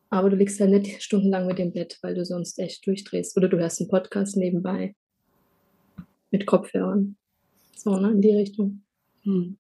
Aber 0.09 0.29
du 0.29 0.35
liegst 0.35 0.59
halt 0.59 0.71
nicht 0.71 1.03
stundenlang 1.03 1.47
mit 1.47 1.59
dem 1.59 1.71
Bett, 1.71 1.97
weil 2.01 2.15
du 2.15 2.25
sonst 2.25 2.57
echt 2.59 2.85
durchdrehst. 2.85 3.37
Oder 3.37 3.47
du 3.47 3.57
hörst 3.57 3.79
einen 3.79 3.89
Podcast 3.89 4.35
nebenbei 4.37 4.95
mit 6.31 6.45
Kopfhörern. 6.45 7.15
So, 7.75 7.97
ne, 7.97 8.11
in 8.11 8.21
die 8.21 8.35
Richtung. 8.35 8.81
Hm. 9.23 9.57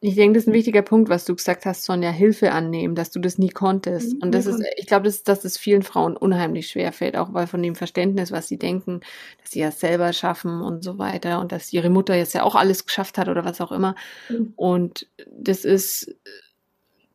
Ich 0.00 0.14
denke, 0.14 0.34
das 0.34 0.44
ist 0.44 0.48
ein 0.48 0.54
wichtiger 0.54 0.82
Punkt, 0.82 1.08
was 1.08 1.24
du 1.24 1.34
gesagt 1.34 1.66
hast, 1.66 1.82
Sonja, 1.82 2.10
Hilfe 2.10 2.52
annehmen, 2.52 2.94
dass 2.94 3.10
du 3.10 3.18
das 3.18 3.36
nie 3.36 3.48
konntest. 3.48 4.14
Mhm, 4.14 4.22
und 4.22 4.32
das 4.32 4.46
ist, 4.46 4.62
ich 4.76 4.86
glaube, 4.86 5.06
dass, 5.06 5.24
dass 5.24 5.44
es 5.44 5.58
vielen 5.58 5.82
Frauen 5.82 6.16
unheimlich 6.16 6.68
schwer 6.68 6.92
fällt, 6.92 7.16
auch 7.16 7.34
weil 7.34 7.48
von 7.48 7.60
dem 7.62 7.74
Verständnis, 7.74 8.30
was 8.30 8.46
sie 8.46 8.58
denken, 8.58 9.00
dass 9.42 9.50
sie 9.50 9.60
ja 9.60 9.72
selber 9.72 10.12
schaffen 10.12 10.62
und 10.62 10.84
so 10.84 10.98
weiter 10.98 11.40
und 11.40 11.50
dass 11.50 11.72
ihre 11.72 11.90
Mutter 11.90 12.14
jetzt 12.14 12.32
ja 12.32 12.44
auch 12.44 12.54
alles 12.54 12.86
geschafft 12.86 13.18
hat 13.18 13.28
oder 13.28 13.44
was 13.44 13.60
auch 13.60 13.72
immer. 13.72 13.96
Mhm. 14.28 14.52
Und 14.54 15.08
das 15.26 15.64
ist, 15.64 16.14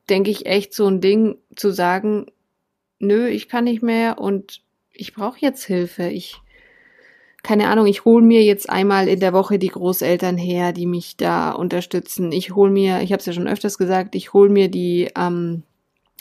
denke 0.10 0.30
ich, 0.30 0.46
echt 0.46 0.74
so 0.74 0.86
ein 0.86 1.00
Ding 1.00 1.38
zu 1.56 1.72
sagen, 1.72 2.26
nö, 3.00 3.28
ich 3.28 3.48
kann 3.48 3.63
nicht 3.63 3.82
mehr 3.82 4.19
und 4.19 4.62
ich 4.91 5.13
brauche 5.13 5.39
jetzt 5.39 5.63
Hilfe. 5.63 6.10
Ich 6.10 6.36
keine 7.43 7.67
Ahnung, 7.67 7.86
ich 7.88 8.06
hole 8.06 8.23
mir 8.23 8.41
jetzt 8.41 8.69
einmal 8.69 9.10
in 9.10 9.19
der 9.19 9.34
Woche 9.34 9.60
die 9.60 9.67
Großeltern 9.67 10.38
her, 10.38 10.71
die 10.71 10.86
mich 10.86 11.17
da 11.17 11.51
unterstützen. 11.51 12.32
Ich 12.32 12.56
hole 12.56 12.71
mir, 12.71 13.01
ich 13.01 13.12
habe 13.12 13.19
es 13.19 13.25
ja 13.25 13.34
schon 13.34 13.49
öfters 13.49 13.77
gesagt, 13.77 14.15
ich 14.15 14.32
hole 14.32 14.49
mir 14.49 14.69
die 14.69 15.10
ähm, 15.17 15.63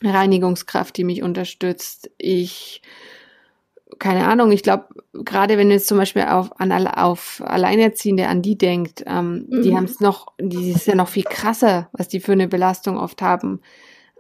Reinigungskraft, 0.02 0.96
die 0.96 1.04
mich 1.04 1.22
unterstützt. 1.22 2.10
Ich, 2.18 2.82
keine 4.00 4.26
Ahnung, 4.26 4.50
ich 4.50 4.64
glaube, 4.64 4.86
gerade 5.12 5.58
wenn 5.58 5.70
jetzt 5.70 5.86
zum 5.86 5.98
Beispiel 5.98 6.22
auf, 6.22 6.60
an, 6.60 6.72
auf 6.72 7.40
Alleinerziehende, 7.44 8.26
an 8.26 8.42
die 8.42 8.58
denkt, 8.58 9.04
ähm, 9.06 9.46
mhm. 9.48 9.62
die 9.62 9.76
haben 9.76 9.84
es 9.84 10.00
noch, 10.00 10.32
die 10.40 10.72
ist 10.72 10.88
ja 10.88 10.96
noch 10.96 11.08
viel 11.08 11.24
krasser, 11.24 11.88
was 11.92 12.08
die 12.08 12.18
für 12.18 12.32
eine 12.32 12.48
Belastung 12.48 12.98
oft 12.98 13.22
haben. 13.22 13.60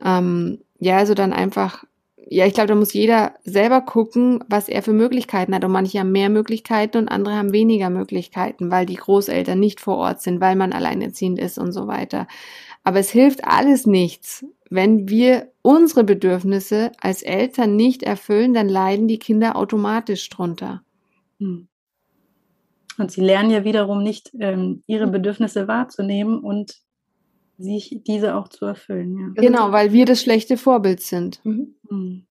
Ähm, 0.04 0.60
ja, 0.78 0.98
also 0.98 1.14
dann 1.14 1.32
einfach 1.32 1.84
ja, 2.28 2.46
ich 2.46 2.54
glaube, 2.54 2.68
da 2.68 2.74
muss 2.74 2.92
jeder 2.92 3.34
selber 3.44 3.80
gucken, 3.80 4.44
was 4.48 4.68
er 4.68 4.82
für 4.82 4.92
Möglichkeiten 4.92 5.54
hat. 5.54 5.64
Und 5.64 5.72
manche 5.72 5.98
haben 5.98 6.12
mehr 6.12 6.30
Möglichkeiten 6.30 6.98
und 6.98 7.08
andere 7.08 7.34
haben 7.34 7.52
weniger 7.52 7.90
Möglichkeiten, 7.90 8.70
weil 8.70 8.86
die 8.86 8.96
Großeltern 8.96 9.58
nicht 9.58 9.80
vor 9.80 9.96
Ort 9.96 10.22
sind, 10.22 10.40
weil 10.40 10.56
man 10.56 10.72
alleinerziehend 10.72 11.38
ist 11.38 11.58
und 11.58 11.72
so 11.72 11.86
weiter. 11.86 12.26
Aber 12.84 12.98
es 12.98 13.10
hilft 13.10 13.44
alles 13.44 13.86
nichts. 13.86 14.44
Wenn 14.70 15.08
wir 15.08 15.52
unsere 15.62 16.04
Bedürfnisse 16.04 16.92
als 17.00 17.22
Eltern 17.22 17.76
nicht 17.76 18.02
erfüllen, 18.02 18.54
dann 18.54 18.68
leiden 18.68 19.08
die 19.08 19.18
Kinder 19.18 19.56
automatisch 19.56 20.28
drunter. 20.28 20.82
Hm. 21.38 21.68
Und 22.98 23.10
sie 23.10 23.20
lernen 23.20 23.50
ja 23.50 23.64
wiederum 23.64 24.02
nicht, 24.02 24.32
ähm, 24.38 24.82
ihre 24.86 25.06
Bedürfnisse 25.06 25.66
wahrzunehmen 25.68 26.40
und 26.40 26.82
sich 27.58 28.00
diese 28.06 28.34
auch 28.34 28.48
zu 28.48 28.64
erfüllen. 28.64 29.34
Ja. 29.36 29.42
Genau, 29.42 29.72
weil 29.72 29.92
wir 29.92 30.04
das 30.04 30.22
schlechte 30.22 30.56
Vorbild 30.56 31.00
sind. 31.00 31.40
Mhm. 31.44 31.74
mhm. 31.88 32.26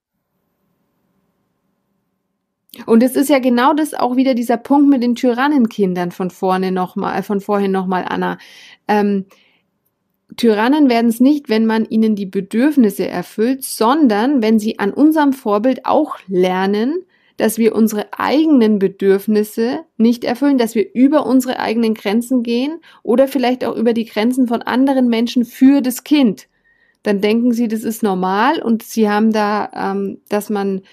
Und 2.85 3.03
es 3.03 3.17
ist 3.17 3.29
ja 3.29 3.39
genau 3.39 3.73
das 3.73 3.93
auch 3.93 4.15
wieder 4.15 4.33
dieser 4.33 4.55
Punkt 4.55 4.89
mit 4.89 5.03
den 5.03 5.15
Tyrannenkindern 5.15 6.11
von 6.11 6.29
vorne 6.29 6.71
nochmal, 6.71 7.19
äh, 7.19 7.23
von 7.23 7.41
vorhin 7.41 7.71
nochmal, 7.71 8.05
Anna. 8.07 8.37
Ähm, 8.87 9.25
Tyrannen 10.37 10.89
werden 10.89 11.09
es 11.09 11.19
nicht, 11.19 11.49
wenn 11.49 11.65
man 11.65 11.85
ihnen 11.85 12.15
die 12.15 12.25
Bedürfnisse 12.25 13.07
erfüllt, 13.07 13.65
sondern 13.65 14.41
wenn 14.41 14.59
sie 14.59 14.79
an 14.79 14.93
unserem 14.93 15.33
Vorbild 15.33 15.85
auch 15.85 16.15
lernen, 16.27 17.03
dass 17.41 17.57
wir 17.57 17.73
unsere 17.73 18.05
eigenen 18.15 18.77
Bedürfnisse 18.77 19.79
nicht 19.97 20.23
erfüllen, 20.23 20.59
dass 20.59 20.75
wir 20.75 20.93
über 20.93 21.25
unsere 21.25 21.59
eigenen 21.59 21.95
Grenzen 21.95 22.43
gehen 22.43 22.79
oder 23.01 23.27
vielleicht 23.27 23.65
auch 23.65 23.75
über 23.75 23.93
die 23.93 24.05
Grenzen 24.05 24.47
von 24.47 24.61
anderen 24.61 25.07
Menschen 25.07 25.43
für 25.43 25.81
das 25.81 26.03
Kind. 26.03 26.47
Dann 27.01 27.19
denken 27.19 27.51
sie, 27.51 27.67
das 27.67 27.83
ist 27.83 28.03
normal 28.03 28.61
und 28.61 28.83
sie 28.83 29.09
haben 29.09 29.31
da, 29.31 29.71
ähm, 29.73 30.19
dass 30.29 30.51
man 30.51 30.83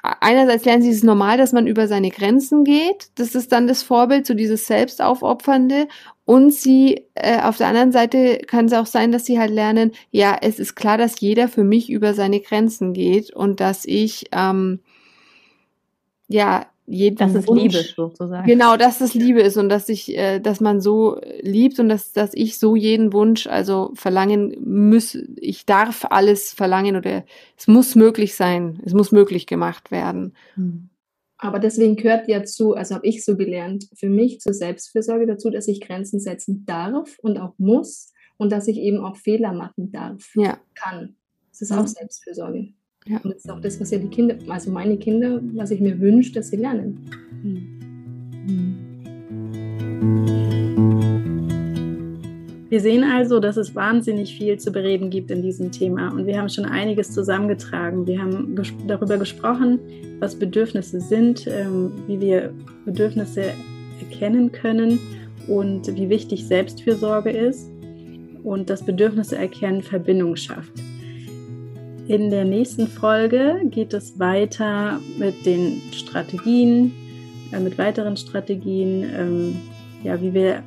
einerseits 0.00 0.64
lernen 0.64 0.82
sie 0.84 0.90
es 0.90 1.02
normal, 1.02 1.38
dass 1.38 1.52
man 1.52 1.66
über 1.66 1.88
seine 1.88 2.10
Grenzen 2.10 2.62
geht. 2.62 3.10
Das 3.16 3.34
ist 3.34 3.50
dann 3.50 3.66
das 3.66 3.82
Vorbild, 3.82 4.28
so 4.28 4.34
dieses 4.34 4.68
Selbstaufopfernde. 4.68 5.88
Und 6.24 6.54
sie, 6.54 7.04
äh, 7.14 7.40
auf 7.42 7.56
der 7.56 7.66
anderen 7.66 7.90
Seite 7.90 8.38
kann 8.46 8.66
es 8.66 8.72
auch 8.74 8.86
sein, 8.86 9.10
dass 9.10 9.26
sie 9.26 9.40
halt 9.40 9.50
lernen, 9.50 9.90
ja, 10.12 10.38
es 10.40 10.60
ist 10.60 10.76
klar, 10.76 10.98
dass 10.98 11.20
jeder 11.20 11.48
für 11.48 11.64
mich 11.64 11.90
über 11.90 12.14
seine 12.14 12.38
Grenzen 12.38 12.92
geht 12.92 13.34
und 13.34 13.58
dass 13.58 13.84
ich 13.84 14.26
ähm, 14.30 14.78
ja, 16.30 16.66
jeden 16.86 17.16
dass 17.16 17.34
es 17.34 17.46
Wunsch, 17.46 17.62
Liebe 17.62 17.78
ist 17.78 17.96
sozusagen. 17.96 18.46
Genau, 18.46 18.76
dass 18.76 19.00
es 19.00 19.14
Liebe 19.14 19.40
ist 19.40 19.56
und 19.56 19.68
dass 19.68 19.88
ich, 19.88 20.16
äh, 20.16 20.38
dass 20.38 20.60
man 20.60 20.80
so 20.80 21.20
liebt 21.40 21.78
und 21.80 21.88
dass, 21.88 22.12
dass 22.12 22.34
ich 22.34 22.58
so 22.58 22.76
jeden 22.76 23.12
Wunsch 23.12 23.46
also 23.46 23.90
verlangen 23.94 24.56
muss, 24.64 25.16
ich 25.36 25.66
darf 25.66 26.06
alles 26.08 26.52
verlangen 26.52 26.96
oder 26.96 27.24
es 27.56 27.66
muss 27.66 27.96
möglich 27.96 28.34
sein, 28.34 28.80
es 28.84 28.94
muss 28.94 29.12
möglich 29.12 29.46
gemacht 29.46 29.90
werden. 29.90 30.34
Hm. 30.54 30.88
Aber 31.36 31.58
deswegen 31.58 31.96
gehört 31.96 32.28
ja 32.28 32.44
zu, 32.44 32.74
also 32.74 32.94
habe 32.94 33.06
ich 33.06 33.24
so 33.24 33.36
gelernt, 33.36 33.88
für 33.94 34.08
mich 34.08 34.40
zur 34.40 34.52
Selbstfürsorge 34.52 35.26
dazu, 35.26 35.50
dass 35.50 35.68
ich 35.68 35.80
Grenzen 35.80 36.20
setzen 36.20 36.64
darf 36.66 37.18
und 37.20 37.38
auch 37.38 37.54
muss 37.58 38.12
und 38.36 38.52
dass 38.52 38.68
ich 38.68 38.76
eben 38.78 38.98
auch 38.98 39.16
Fehler 39.16 39.52
machen 39.52 39.90
darf, 39.90 40.30
ja. 40.34 40.58
kann. 40.74 41.16
Das 41.50 41.62
ist 41.62 41.72
auch 41.72 41.86
Selbstfürsorge. 41.86 42.72
Ja. 43.06 43.18
Und 43.22 43.34
das 43.34 43.44
ist 43.44 43.50
auch 43.50 43.60
das, 43.60 43.80
was 43.80 43.90
ja 43.90 43.98
die 43.98 44.08
Kinder, 44.08 44.36
also 44.48 44.70
meine 44.70 44.96
Kinder, 44.96 45.40
was 45.54 45.70
ich 45.70 45.80
mir 45.80 45.98
wünsche, 46.00 46.32
dass 46.32 46.50
sie 46.50 46.56
lernen. 46.56 46.98
Mhm. 47.42 47.80
Wir 52.70 52.80
sehen 52.80 53.02
also, 53.02 53.40
dass 53.40 53.56
es 53.56 53.74
wahnsinnig 53.74 54.36
viel 54.36 54.56
zu 54.58 54.70
bereden 54.70 55.10
gibt 55.10 55.32
in 55.32 55.42
diesem 55.42 55.72
Thema 55.72 56.12
und 56.12 56.26
wir 56.26 56.38
haben 56.38 56.48
schon 56.48 56.66
einiges 56.66 57.10
zusammengetragen. 57.10 58.06
Wir 58.06 58.22
haben 58.22 58.54
ges 58.54 58.72
darüber 58.86 59.18
gesprochen, 59.18 59.80
was 60.20 60.36
Bedürfnisse 60.36 61.00
sind, 61.00 61.48
ähm, 61.48 61.90
wie 62.06 62.20
wir 62.20 62.54
Bedürfnisse 62.84 63.42
erkennen 64.00 64.52
können 64.52 65.00
und 65.48 65.94
wie 65.96 66.08
wichtig 66.08 66.46
Selbstfürsorge 66.46 67.30
ist 67.30 67.68
und 68.44 68.70
das 68.70 68.84
Bedürfnisse 68.84 69.36
erkennen 69.36 69.82
Verbindung 69.82 70.36
schafft. 70.36 70.72
In 72.10 72.28
der 72.28 72.44
nächsten 72.44 72.88
Folge 72.88 73.60
geht 73.66 73.94
es 73.94 74.18
weiter 74.18 74.98
mit 75.16 75.46
den 75.46 75.80
Strategien, 75.92 76.92
äh, 77.52 77.60
mit 77.60 77.78
weiteren 77.78 78.16
Strategien, 78.16 79.04
ähm, 79.16 79.56
ja, 80.02 80.20
wie 80.20 80.34
wir 80.34 80.64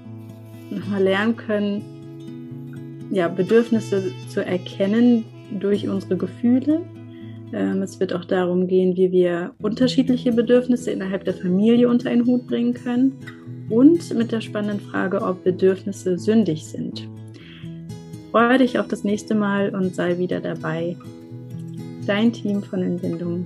nochmal 0.69 1.03
lernen 1.03 1.35
können, 1.35 3.09
ja, 3.11 3.27
Bedürfnisse 3.27 4.13
zu 4.29 4.45
erkennen 4.45 5.25
durch 5.59 5.85
unsere 5.85 6.15
Gefühle. 6.15 6.79
Ähm, 7.51 7.81
es 7.81 7.99
wird 7.99 8.13
auch 8.13 8.23
darum 8.23 8.65
gehen, 8.67 8.95
wie 8.95 9.11
wir 9.11 9.51
unterschiedliche 9.61 10.31
Bedürfnisse 10.31 10.91
innerhalb 10.91 11.25
der 11.25 11.33
Familie 11.33 11.89
unter 11.89 12.09
einen 12.09 12.25
Hut 12.25 12.47
bringen 12.47 12.73
können 12.73 13.19
und 13.69 14.13
mit 14.13 14.31
der 14.31 14.39
spannenden 14.39 14.79
Frage, 14.79 15.21
ob 15.21 15.43
Bedürfnisse 15.43 16.17
sündig 16.17 16.63
sind. 16.63 17.05
Freue 18.31 18.59
dich 18.59 18.79
auf 18.79 18.87
das 18.87 19.03
nächste 19.03 19.35
Mal 19.35 19.75
und 19.75 19.93
sei 19.93 20.17
wieder 20.17 20.39
dabei. 20.39 20.95
Dein 22.05 22.33
Team 22.33 22.61
von 22.61 22.83
Entbindung. 22.83 23.45